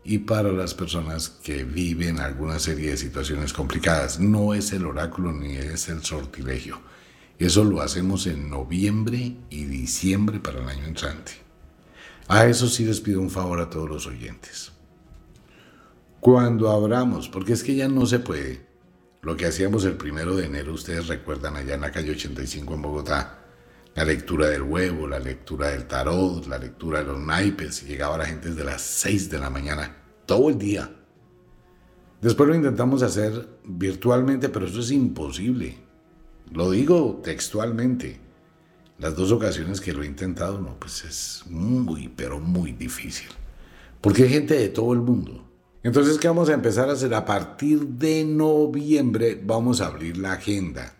y 0.05 0.18
para 0.18 0.52
las 0.52 0.74
personas 0.74 1.28
que 1.28 1.64
viven 1.64 2.18
alguna 2.18 2.59
serie 2.59 2.90
de 2.90 2.96
situaciones 2.96 3.52
complicadas. 3.52 4.18
No 4.18 4.55
es 4.55 4.72
el 4.72 4.87
oráculo 4.87 5.33
ni 5.33 5.57
es 5.57 5.88
el 5.88 6.02
sortilegio 6.02 6.81
eso 7.44 7.64
lo 7.64 7.81
hacemos 7.81 8.28
en 8.28 8.48
noviembre 8.48 9.37
y 9.50 9.64
diciembre 9.64 10.38
para 10.38 10.62
el 10.62 10.68
año 10.68 10.87
entrante. 10.87 11.33
A 12.28 12.46
eso 12.46 12.68
sí 12.68 12.85
les 12.85 13.00
pido 13.00 13.20
un 13.20 13.31
favor 13.31 13.59
a 13.59 13.68
todos 13.68 13.88
los 13.88 14.07
oyentes. 14.07 14.70
Cuando 16.20 16.70
abramos, 16.70 17.28
porque 17.28 17.55
es 17.55 17.64
que 17.64 17.74
ya 17.74 17.88
no 17.88 18.07
se 18.07 18.20
puede, 18.20 18.64
lo 19.22 19.37
que 19.37 19.46
hacíamos 19.46 19.85
el 19.85 19.96
primero 19.96 20.35
de 20.35 20.46
enero, 20.46 20.72
ustedes 20.72 21.06
recuerdan 21.06 21.54
allá 21.54 21.74
en 21.74 21.82
la 21.82 21.92
calle 21.92 22.11
85 22.11 22.74
en 22.74 22.82
Bogotá, 22.82 23.38
la 23.94 24.04
lectura 24.04 24.48
del 24.48 24.62
huevo, 24.62 25.06
la 25.06 25.20
lectura 25.20 25.68
del 25.68 25.87
tarot, 25.87 26.44
la 26.48 26.58
lectura 26.58 26.98
de 26.98 27.04
los 27.04 27.20
naipes, 27.20 27.85
y 27.85 27.87
llegaba 27.87 28.18
la 28.18 28.26
gente 28.26 28.48
desde 28.48 28.64
las 28.64 28.82
6 28.82 29.30
de 29.30 29.38
la 29.38 29.48
mañana, 29.48 29.96
todo 30.26 30.48
el 30.48 30.58
día. 30.58 30.90
Después 32.20 32.48
lo 32.48 32.56
intentamos 32.56 33.02
hacer 33.04 33.48
virtualmente, 33.64 34.48
pero 34.48 34.66
eso 34.66 34.80
es 34.80 34.90
imposible. 34.90 35.76
Lo 36.50 36.72
digo 36.72 37.20
textualmente. 37.22 38.20
Las 38.98 39.14
dos 39.14 39.30
ocasiones 39.30 39.80
que 39.80 39.92
lo 39.92 40.02
he 40.02 40.06
intentado, 40.06 40.61
no, 40.61 40.78
pues 40.80 41.04
es 41.04 41.44
muy, 41.48 42.08
pero 42.08 42.40
muy 42.40 42.72
difícil. 42.72 43.28
Porque 44.00 44.24
hay 44.24 44.30
gente 44.30 44.54
de 44.54 44.68
todo 44.68 44.92
el 44.92 45.00
mundo. 45.00 45.51
Entonces, 45.82 46.18
¿qué 46.18 46.28
vamos 46.28 46.48
a 46.48 46.54
empezar 46.54 46.88
a 46.88 46.92
hacer? 46.92 47.12
A 47.14 47.24
partir 47.24 47.80
de 47.80 48.24
noviembre 48.24 49.40
vamos 49.42 49.80
a 49.80 49.86
abrir 49.86 50.16
la 50.16 50.32
agenda. 50.32 50.94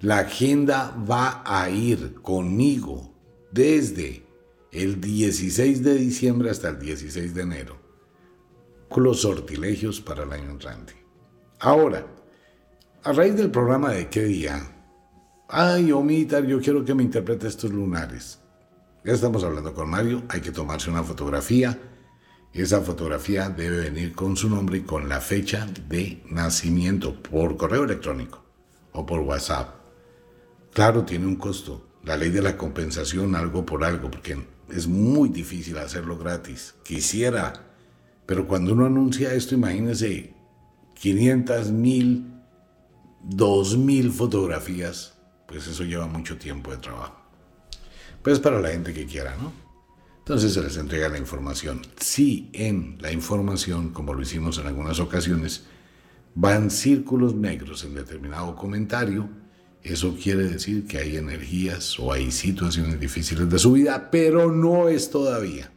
La 0.00 0.20
agenda 0.20 0.96
va 1.08 1.42
a 1.44 1.68
ir 1.68 2.14
conmigo 2.22 3.12
desde 3.50 4.24
el 4.72 5.00
16 5.00 5.82
de 5.82 5.94
diciembre 5.94 6.50
hasta 6.50 6.68
el 6.68 6.78
16 6.78 7.34
de 7.34 7.42
enero. 7.42 7.76
Los 8.96 9.20
sortilegios 9.20 10.00
para 10.00 10.24
el 10.24 10.32
año 10.32 10.50
entrante. 10.50 10.94
Ahora, 11.60 12.06
a 13.04 13.12
raíz 13.12 13.36
del 13.36 13.50
programa 13.50 13.92
de 13.92 14.08
qué 14.08 14.24
día, 14.24 14.60
ay, 15.48 15.92
Omitar, 15.92 16.44
yo 16.46 16.60
quiero 16.60 16.84
que 16.84 16.94
me 16.94 17.02
interprete 17.02 17.46
estos 17.46 17.70
lunares. 17.72 18.40
Ya 19.04 19.12
estamos 19.12 19.44
hablando 19.44 19.72
con 19.74 19.88
Mario, 19.88 20.22
hay 20.28 20.40
que 20.40 20.50
tomarse 20.50 20.90
una 20.90 21.04
fotografía. 21.04 21.78
Esa 22.52 22.80
fotografía 22.80 23.50
debe 23.50 23.80
venir 23.80 24.14
con 24.14 24.36
su 24.36 24.48
nombre 24.48 24.78
y 24.78 24.82
con 24.82 25.08
la 25.08 25.20
fecha 25.20 25.66
de 25.88 26.22
nacimiento 26.30 27.22
por 27.22 27.56
correo 27.56 27.84
electrónico 27.84 28.44
o 28.92 29.04
por 29.06 29.20
WhatsApp. 29.20 29.74
Claro, 30.72 31.04
tiene 31.04 31.26
un 31.26 31.36
costo. 31.36 31.86
La 32.04 32.16
ley 32.16 32.30
de 32.30 32.42
la 32.42 32.56
compensación, 32.56 33.34
algo 33.34 33.66
por 33.66 33.84
algo, 33.84 34.10
porque 34.10 34.38
es 34.70 34.86
muy 34.86 35.28
difícil 35.28 35.78
hacerlo 35.78 36.16
gratis. 36.16 36.74
Quisiera, 36.84 37.52
pero 38.26 38.46
cuando 38.46 38.72
uno 38.72 38.86
anuncia 38.86 39.34
esto, 39.34 39.54
imagínese 39.54 40.34
500 40.94 41.70
mil 41.70 42.38
2.000 43.26 44.10
fotografías, 44.10 45.14
pues 45.46 45.66
eso 45.66 45.84
lleva 45.84 46.06
mucho 46.06 46.38
tiempo 46.38 46.70
de 46.70 46.78
trabajo. 46.78 47.20
Pues 48.22 48.38
para 48.38 48.60
la 48.60 48.70
gente 48.70 48.94
que 48.94 49.06
quiera, 49.06 49.36
¿no? 49.36 49.52
Entonces 50.28 50.52
se 50.52 50.62
les 50.62 50.76
entrega 50.76 51.08
la 51.08 51.16
información. 51.16 51.80
Si 51.98 52.50
en 52.52 52.98
la 53.00 53.10
información, 53.10 53.94
como 53.94 54.12
lo 54.12 54.20
hicimos 54.20 54.58
en 54.58 54.66
algunas 54.66 55.00
ocasiones, 55.00 55.62
van 56.34 56.70
círculos 56.70 57.34
negros 57.34 57.82
en 57.84 57.94
determinado 57.94 58.54
comentario, 58.54 59.26
eso 59.82 60.14
quiere 60.22 60.44
decir 60.44 60.86
que 60.86 60.98
hay 60.98 61.16
energías 61.16 61.98
o 61.98 62.12
hay 62.12 62.30
situaciones 62.30 63.00
difíciles 63.00 63.48
de 63.48 63.58
su 63.58 63.72
vida, 63.72 64.10
pero 64.10 64.52
no 64.52 64.90
es 64.90 65.08
todavía. 65.10 65.72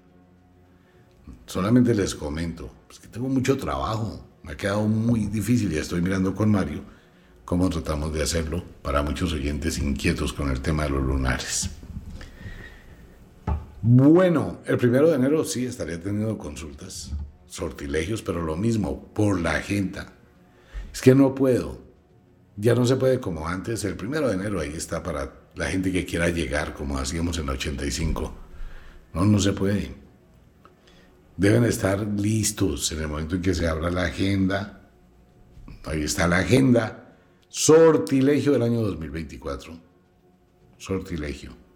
Solamente 1.45 1.95
les 1.95 2.13
comento, 2.13 2.75
pues 2.87 2.99
que 2.99 3.07
tengo 3.07 3.29
mucho 3.29 3.55
trabajo, 3.55 4.21
me 4.43 4.51
ha 4.51 4.57
quedado 4.57 4.85
muy 4.85 5.27
difícil, 5.27 5.71
ya 5.71 5.79
estoy 5.79 6.01
mirando 6.01 6.35
con 6.35 6.51
Mario 6.51 6.81
cómo 7.45 7.69
tratamos 7.69 8.13
de 8.13 8.21
hacerlo 8.21 8.65
para 8.81 9.01
muchos 9.01 9.31
oyentes 9.31 9.77
inquietos 9.77 10.33
con 10.33 10.51
el 10.51 10.59
tema 10.59 10.83
de 10.83 10.89
los 10.89 11.03
lunares. 11.03 11.69
Bueno, 13.83 14.59
el 14.65 14.77
primero 14.77 15.09
de 15.09 15.15
enero 15.15 15.43
sí 15.43 15.65
estaría 15.65 15.99
teniendo 15.99 16.37
consultas, 16.37 17.11
sortilegios, 17.47 18.21
pero 18.21 18.43
lo 18.43 18.55
mismo, 18.55 19.11
por 19.13 19.41
la 19.41 19.55
agenda. 19.55 20.13
Es 20.93 21.01
que 21.01 21.15
no 21.15 21.33
puedo. 21.33 21.81
Ya 22.57 22.75
no 22.75 22.85
se 22.85 22.95
puede 22.95 23.19
como 23.19 23.47
antes. 23.47 23.83
El 23.83 23.95
primero 23.95 24.27
de 24.27 24.35
enero 24.35 24.59
ahí 24.59 24.73
está 24.75 25.01
para 25.01 25.33
la 25.55 25.65
gente 25.65 25.91
que 25.91 26.05
quiera 26.05 26.29
llegar, 26.29 26.75
como 26.75 26.99
hacíamos 26.99 27.39
en 27.39 27.45
el 27.45 27.49
85. 27.51 28.33
No, 29.15 29.25
no 29.25 29.39
se 29.39 29.53
puede. 29.53 29.95
deben 31.35 31.63
estar 31.63 32.05
listos 32.05 32.91
en 32.91 33.01
el 33.01 33.07
momento 33.07 33.35
en 33.35 33.41
que 33.41 33.55
se 33.55 33.67
abra 33.67 33.89
la 33.89 34.03
agenda. 34.03 34.91
Ahí 35.85 36.03
está 36.03 36.27
la 36.27 36.37
agenda. 36.37 37.17
Sortilegio 37.49 38.51
del 38.51 38.61
año 38.61 38.81
2024. 38.81 39.73
Sortilegio. 40.77 41.70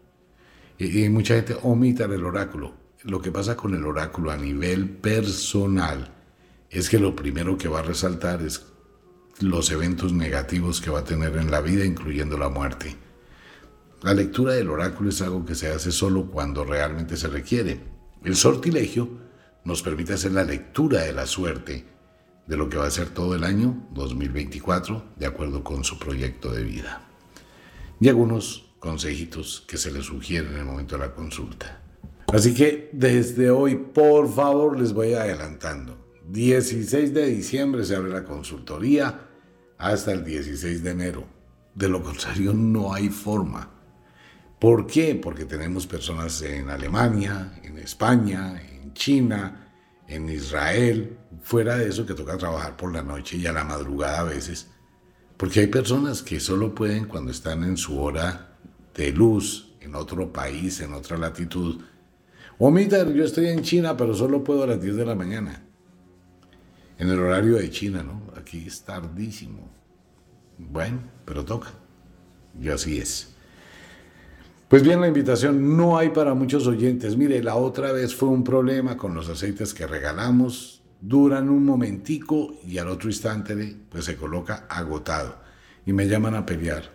Y, 0.77 1.07
mucha 1.09 1.35
gente 1.35 1.57
omita 1.61 2.05
el 2.05 2.25
oráculo. 2.25 2.73
Lo 3.03 3.21
que 3.21 3.31
pasa 3.31 3.55
con 3.55 3.75
el 3.75 3.85
oráculo 3.85 4.31
a 4.31 4.37
nivel 4.37 4.89
personal 4.89 6.13
es 6.69 6.89
que 6.89 6.99
lo 6.99 7.15
primero 7.15 7.57
que 7.57 7.67
va 7.67 7.79
a 7.79 7.83
resaltar 7.83 8.41
es 8.41 8.65
los 9.39 9.71
eventos 9.71 10.11
negativos 10.11 10.81
que 10.81 10.89
va 10.89 10.99
a 10.99 11.03
tener 11.03 11.37
en 11.37 11.51
la 11.51 11.61
vida, 11.61 11.85
incluyendo 11.85 12.37
la 12.37 12.49
muerte. 12.49 12.95
La 14.01 14.13
lectura 14.13 14.53
del 14.53 14.69
oráculo 14.69 15.09
es 15.09 15.21
algo 15.21 15.45
que 15.45 15.55
se 15.55 15.69
hace 15.69 15.91
solo 15.91 16.29
cuando 16.29 16.63
realmente 16.63 17.15
se 17.15 17.27
requiere. 17.27 17.79
El 18.23 18.35
sortilegio 18.35 19.09
nos 19.63 19.81
permite 19.81 20.13
hacer 20.13 20.31
la 20.31 20.43
lectura 20.43 21.01
de 21.03 21.13
la 21.13 21.25
suerte 21.25 21.85
de 22.47 22.57
lo 22.57 22.69
que 22.69 22.77
va 22.77 22.85
a 22.85 22.91
ser 22.91 23.09
todo 23.09 23.35
el 23.35 23.43
año 23.43 23.87
2024 23.91 25.13
de 25.15 25.25
acuerdo 25.25 25.63
con 25.63 25.83
su 25.83 25.97
proyecto 25.97 26.51
de 26.51 26.63
vida. 26.63 27.01
Y 27.99 28.09
algunos 28.09 28.64
consejitos 28.85 29.63
que 29.67 29.77
se 29.77 29.91
les 29.91 30.05
sugieren 30.05 30.53
en 30.53 30.59
el 30.59 30.65
momento 30.65 30.95
de 30.95 31.07
la 31.07 31.11
consulta. 31.11 31.81
Así 32.31 32.53
que 32.53 32.91
desde 32.93 33.49
hoy, 33.49 33.75
por 33.75 34.31
favor, 34.31 34.79
les 34.79 34.93
voy 34.93 35.15
adelantando. 35.15 35.97
16 36.29 37.11
de 37.11 37.25
diciembre 37.25 37.83
se 37.83 37.95
abre 37.95 38.11
la 38.11 38.23
consultoría 38.23 39.21
hasta 39.79 40.11
el 40.11 40.23
16 40.23 40.83
de 40.83 40.91
enero. 40.91 41.25
De 41.73 41.89
lo 41.89 42.03
contrario, 42.03 42.53
no 42.53 42.93
hay 42.93 43.09
forma. 43.09 43.71
¿Por 44.59 44.85
qué? 44.85 45.15
Porque 45.15 45.45
tenemos 45.45 45.87
personas 45.87 46.39
en 46.43 46.69
Alemania, 46.69 47.59
en 47.63 47.79
España, 47.79 48.61
en 48.61 48.93
China, 48.93 49.73
en 50.07 50.29
Israel, 50.29 51.17
fuera 51.41 51.77
de 51.77 51.89
eso 51.89 52.05
que 52.05 52.13
toca 52.13 52.37
trabajar 52.37 52.77
por 52.77 52.93
la 52.93 53.01
noche 53.01 53.37
y 53.37 53.47
a 53.47 53.51
la 53.51 53.63
madrugada 53.63 54.19
a 54.19 54.23
veces. 54.25 54.67
Porque 55.37 55.61
hay 55.61 55.67
personas 55.67 56.21
que 56.21 56.39
solo 56.39 56.75
pueden 56.75 57.05
cuando 57.05 57.31
están 57.31 57.63
en 57.63 57.77
su 57.77 57.99
hora 57.99 58.44
de 58.95 59.11
luz, 59.11 59.75
en 59.81 59.95
otro 59.95 60.31
país, 60.31 60.81
en 60.81 60.93
otra 60.93 61.17
latitud. 61.17 61.81
O 62.57 62.75
yo 62.77 63.23
estoy 63.23 63.47
en 63.47 63.61
China, 63.61 63.97
pero 63.97 64.13
solo 64.13 64.43
puedo 64.43 64.63
a 64.63 64.67
las 64.67 64.81
10 64.81 64.95
de 64.95 65.05
la 65.05 65.15
mañana. 65.15 65.63
En 66.97 67.09
el 67.09 67.19
horario 67.19 67.57
de 67.57 67.69
China, 67.69 68.03
¿no? 68.03 68.21
Aquí 68.37 68.65
es 68.65 68.81
tardísimo. 68.83 69.69
Bueno, 70.57 70.99
pero 71.25 71.43
toca. 71.43 71.71
Y 72.59 72.69
así 72.69 72.97
es. 72.97 73.35
Pues 74.69 74.81
bien, 74.81 75.01
la 75.01 75.07
invitación 75.07 75.75
no 75.75 75.97
hay 75.97 76.09
para 76.09 76.33
muchos 76.33 76.65
oyentes. 76.65 77.17
Mire, 77.17 77.43
la 77.43 77.55
otra 77.55 77.91
vez 77.91 78.15
fue 78.15 78.29
un 78.29 78.43
problema 78.43 78.95
con 78.95 79.13
los 79.13 79.27
aceites 79.27 79.73
que 79.73 79.85
regalamos. 79.85 80.81
Duran 81.01 81.49
un 81.49 81.65
momentico 81.65 82.55
y 82.65 82.77
al 82.77 82.87
otro 82.87 83.09
instante 83.09 83.75
pues 83.89 84.05
se 84.05 84.15
coloca 84.15 84.65
agotado. 84.69 85.39
Y 85.85 85.91
me 85.91 86.07
llaman 86.07 86.35
a 86.35 86.45
pelear. 86.45 86.94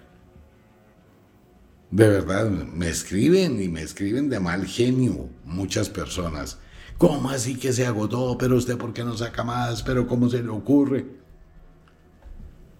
De 1.90 2.08
verdad, 2.08 2.48
me 2.48 2.88
escriben 2.88 3.60
y 3.60 3.68
me 3.68 3.82
escriben 3.82 4.28
de 4.28 4.38
mal 4.38 4.64
genio 4.66 5.28
muchas 5.44 5.88
personas. 5.88 6.58
¿Cómo 6.98 7.30
así 7.30 7.56
que 7.56 7.72
se 7.72 7.84
agotó? 7.86 8.36
Pero 8.38 8.56
usted, 8.56 8.78
¿por 8.78 8.92
qué 8.92 9.02
no 9.02 9.16
saca 9.16 9.42
más? 9.42 9.82
¿Pero 9.82 10.06
cómo 10.06 10.28
se 10.28 10.42
le 10.42 10.50
ocurre? 10.50 11.06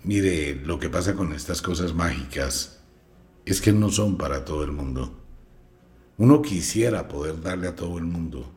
Mire, 0.05 0.55
lo 0.65 0.79
que 0.79 0.89
pasa 0.89 1.15
con 1.15 1.33
estas 1.33 1.61
cosas 1.61 1.93
mágicas 1.93 2.81
es 3.45 3.61
que 3.61 3.73
no 3.73 3.91
son 3.91 4.17
para 4.17 4.45
todo 4.45 4.63
el 4.63 4.73
mundo. 4.73 5.19
Uno 6.17 6.41
quisiera 6.41 7.09
poder 7.09 7.41
darle 7.41 7.67
a 7.67 7.75
todo 7.75 7.99
el 7.99 8.05
mundo, 8.05 8.53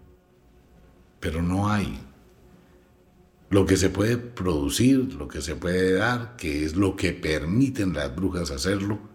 pero 1.19 1.41
no 1.41 1.69
hay. 1.69 1.99
Lo 3.49 3.65
que 3.65 3.77
se 3.77 3.89
puede 3.89 4.17
producir, 4.17 5.13
lo 5.13 5.27
que 5.27 5.41
se 5.41 5.55
puede 5.55 5.93
dar, 5.93 6.35
que 6.35 6.63
es 6.65 6.75
lo 6.75 6.95
que 6.95 7.13
permiten 7.13 7.93
las 7.93 8.15
brujas 8.15 8.51
hacerlo, 8.51 9.12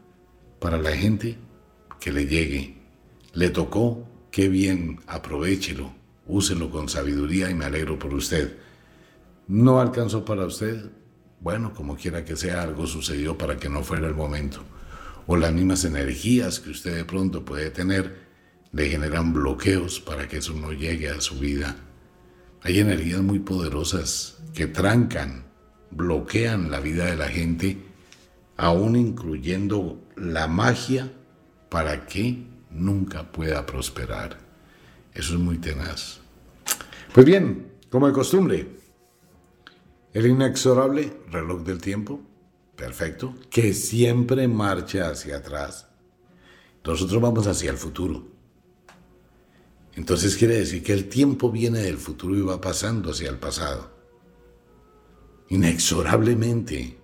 para 0.59 0.79
la 0.79 0.93
gente 0.93 1.39
que 2.01 2.13
le 2.13 2.27
llegue. 2.27 2.77
Le 3.33 3.51
tocó, 3.51 4.09
qué 4.31 4.49
bien, 4.49 5.01
aprovechelo 5.07 5.99
úselo 6.29 6.71
con 6.71 6.89
sabiduría 6.89 7.51
y 7.51 7.55
me 7.55 7.65
alegro 7.65 7.99
por 7.99 8.15
usted. 8.15 8.59
¿No 9.49 9.81
alcanzó 9.81 10.25
para 10.25 10.45
usted? 10.45 10.91
Bueno, 11.41 11.73
como 11.73 11.97
quiera 11.97 12.25
que 12.25 12.37
sea, 12.37 12.63
algo 12.63 12.87
sucedió 12.87 13.37
para 13.37 13.57
que 13.57 13.69
no 13.69 13.83
fuera 13.83 14.07
el 14.07 14.15
momento. 14.15 14.63
O 15.27 15.37
las 15.37 15.53
mismas 15.53 15.85
energías 15.85 16.61
que 16.61 16.71
usted 16.71 16.95
de 16.95 17.05
pronto 17.05 17.45
puede 17.45 17.71
tener 17.71 18.29
le 18.73 18.89
generan 18.91 19.33
bloqueos 19.33 19.99
para 19.99 20.29
que 20.29 20.39
eso 20.39 20.53
no 20.53 20.73
llegue 20.73 21.09
a 21.09 21.21
su 21.21 21.39
vida. 21.39 21.77
Hay 22.63 22.79
energías 22.79 23.23
muy 23.23 23.39
poderosas 23.39 24.39
que 24.53 24.67
trancan, 24.67 25.47
bloquean 25.91 26.71
la 26.71 26.81
vida 26.81 27.07
de 27.07 27.17
la 27.17 27.29
gente, 27.29 27.79
aún 28.59 28.97
incluyendo 28.97 30.05
la 30.17 30.49
magia 30.49 31.11
para 31.71 32.05
que 32.07 32.45
nunca 32.71 33.31
pueda 33.31 33.65
prosperar. 33.65 34.37
Eso 35.15 35.35
es 35.35 35.41
muy 35.41 35.59
tenaz. 35.59 36.21
Pues 37.15 37.25
bien, 37.25 37.73
como 37.89 38.09
de 38.09 38.13
costumbre, 38.13 38.69
el 40.13 40.27
inexorable 40.27 41.13
reloj 41.31 41.63
del 41.63 41.81
tiempo, 41.81 42.21
perfecto, 42.77 43.35
que 43.49 43.73
siempre 43.73 44.49
marcha 44.49 45.09
hacia 45.09 45.37
atrás. 45.39 45.89
Nosotros 46.85 47.23
vamos 47.23 47.47
hacia 47.47 47.71
el 47.71 47.77
futuro. 47.77 48.27
Entonces 49.95 50.37
quiere 50.37 50.59
decir 50.59 50.83
que 50.83 50.93
el 50.93 51.09
tiempo 51.09 51.51
viene 51.51 51.81
del 51.81 51.99
futuro 51.99 52.37
y 52.37 52.41
va 52.41 52.61
pasando 52.61 53.11
hacia 53.11 53.31
el 53.31 53.39
pasado. 53.39 53.91
Inexorablemente. 55.49 56.99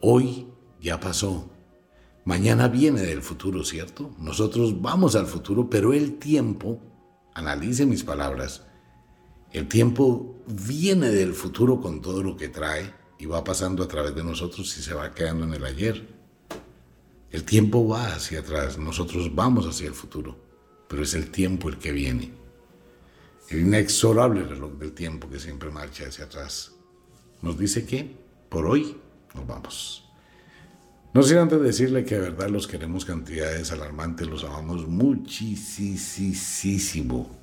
Hoy 0.00 0.49
ya 0.80 1.00
pasó. 1.00 1.50
Mañana 2.24 2.68
viene 2.68 3.02
del 3.02 3.22
futuro, 3.22 3.64
¿cierto? 3.64 4.14
Nosotros 4.18 4.80
vamos 4.80 5.16
al 5.16 5.26
futuro, 5.26 5.68
pero 5.70 5.92
el 5.92 6.18
tiempo 6.18 6.80
Analice 7.34 7.86
mis 7.86 8.04
palabras. 8.04 8.66
El 9.52 9.68
tiempo 9.68 10.42
viene 10.46 11.10
del 11.10 11.34
futuro 11.34 11.80
con 11.80 12.00
todo 12.00 12.22
lo 12.22 12.36
que 12.36 12.48
trae 12.48 12.92
y 13.18 13.26
va 13.26 13.44
pasando 13.44 13.82
a 13.82 13.88
través 13.88 14.14
de 14.14 14.24
nosotros 14.24 14.76
y 14.76 14.82
se 14.82 14.94
va 14.94 15.14
quedando 15.14 15.44
en 15.44 15.54
el 15.54 15.64
ayer. 15.64 16.08
El 17.30 17.44
tiempo 17.44 17.86
va 17.86 18.14
hacia 18.14 18.40
atrás, 18.40 18.78
nosotros 18.78 19.34
vamos 19.34 19.66
hacia 19.66 19.86
el 19.86 19.94
futuro, 19.94 20.36
pero 20.88 21.02
es 21.02 21.14
el 21.14 21.30
tiempo 21.30 21.68
el 21.68 21.78
que 21.78 21.92
viene. 21.92 22.32
El 23.48 23.60
inexorable 23.60 24.42
reloj 24.44 24.72
del 24.72 24.92
tiempo 24.92 25.28
que 25.28 25.38
siempre 25.38 25.70
marcha 25.70 26.06
hacia 26.06 26.24
atrás. 26.24 26.72
Nos 27.42 27.58
dice 27.58 27.86
que 27.86 28.16
por 28.48 28.66
hoy 28.66 28.96
nos 29.34 29.46
vamos. 29.46 30.09
No 31.12 31.24
sin 31.24 31.38
antes 31.38 31.60
decirle 31.60 32.04
que 32.04 32.14
de 32.14 32.20
verdad 32.20 32.48
los 32.50 32.68
queremos 32.68 33.04
cantidades 33.04 33.72
alarmantes, 33.72 34.28
los 34.28 34.44
amamos 34.44 34.86
muchísimo, 34.86 35.80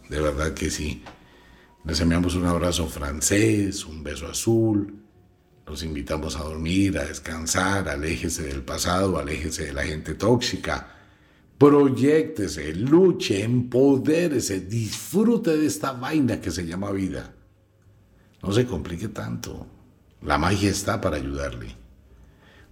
de 0.08 0.21
verdad 0.21 0.53
que 0.53 0.69
sí. 0.69 1.03
Les 1.84 1.99
enviamos 1.99 2.36
un 2.36 2.45
abrazo 2.45 2.88
francés, 2.88 3.86
un 3.86 4.03
beso 4.03 4.27
azul, 4.27 5.03
los 5.65 5.84
invitamos 5.84 6.38
a 6.38 6.43
dormir, 6.43 6.97
a 6.97 7.03
descansar, 7.03 7.89
aléjese 7.89 8.43
del 8.43 8.63
pasado, 8.63 9.17
aléjese 9.17 9.65
de 9.65 9.73
la 9.73 9.84
gente 9.84 10.13
tóxica, 10.13 10.95
proyectese, 11.58 12.73
luche, 12.73 13.43
empodérese, 13.43 14.62
disfrute 14.62 15.58
de 15.58 15.65
esta 15.65 15.91
vaina 15.91 16.39
que 16.39 16.51
se 16.51 16.65
llama 16.65 16.91
vida. 16.91 17.34
No 18.41 18.53
se 18.53 18.65
complique 18.65 19.10
tanto, 19.10 19.67
la 20.21 20.38
magia 20.38 20.69
está 20.69 21.01
para 21.01 21.17
ayudarle. 21.17 21.87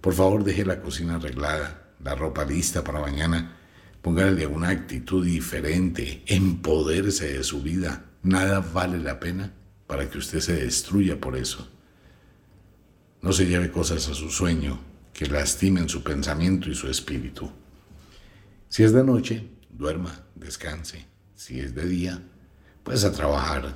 Por 0.06 0.14
favor, 0.14 0.44
deje 0.44 0.64
la 0.64 0.80
cocina 0.80 1.16
arreglada, 1.16 1.82
la 2.04 2.14
ropa 2.14 2.44
lista 2.44 2.84
para 2.84 3.00
mañana. 3.00 3.56
Póngale 4.02 4.46
una 4.46 4.68
actitud 4.68 5.26
diferente, 5.26 6.22
empodérese 6.26 7.32
de 7.32 7.42
su 7.42 7.60
vida. 7.60 8.04
Nada 8.22 8.60
vale 8.60 9.00
la 9.00 9.18
pena 9.18 9.52
para 9.88 10.08
que 10.08 10.18
usted 10.18 10.38
se 10.38 10.54
destruya 10.54 11.20
por 11.20 11.36
eso. 11.36 11.68
No 13.20 13.32
se 13.32 13.46
lleve 13.46 13.72
cosas 13.72 14.08
a 14.08 14.14
su 14.14 14.30
sueño 14.30 14.78
que 15.12 15.26
lastimen 15.26 15.88
su 15.88 16.04
pensamiento 16.04 16.70
y 16.70 16.76
su 16.76 16.88
espíritu. 16.88 17.50
Si 18.68 18.84
es 18.84 18.92
de 18.92 19.02
noche, 19.02 19.48
duerma, 19.70 20.24
descanse. 20.36 21.04
Si 21.34 21.58
es 21.58 21.74
de 21.74 21.84
día, 21.84 22.22
pues 22.84 23.02
a 23.02 23.10
trabajar. 23.10 23.74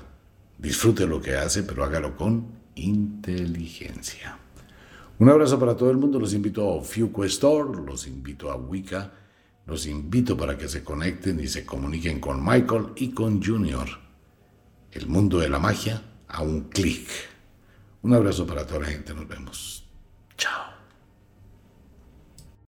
Disfrute 0.59 1.09
lo 1.09 1.21
que 1.21 1.35
hace, 1.35 1.65
pero 1.65 1.83
hágalo 1.83 2.17
con 2.17 2.53
inteligencia. 2.77 4.39
Un 5.21 5.29
abrazo 5.29 5.59
para 5.59 5.77
todo 5.77 5.91
el 5.91 5.99
mundo. 5.99 6.19
Los 6.19 6.33
invito 6.33 6.81
a 6.81 6.83
FuqueStore, 6.83 7.83
los 7.85 8.07
invito 8.07 8.51
a 8.51 8.57
Wicca, 8.57 9.13
los 9.67 9.87
invito 9.87 10.35
para 10.35 10.57
que 10.57 10.67
se 10.67 10.83
conecten 10.83 11.39
y 11.41 11.47
se 11.47 11.67
comuniquen 11.67 12.21
con 12.21 12.43
Michael 12.43 12.93
y 12.97 13.11
con 13.11 13.43
Junior. 13.43 13.87
El 14.91 15.07
mundo 15.09 15.39
de 15.39 15.51
la 15.51 15.59
magia 15.59 16.03
a 16.27 16.43
un 16.43 16.71
clic. 16.71 17.07
Un 18.01 18.15
abrazo 18.15 18.47
para 18.47 18.67
toda 18.67 18.81
la 18.81 18.87
gente. 18.87 19.13
Nos 19.13 19.29
vemos. 19.29 19.85
Chao. 20.39 20.70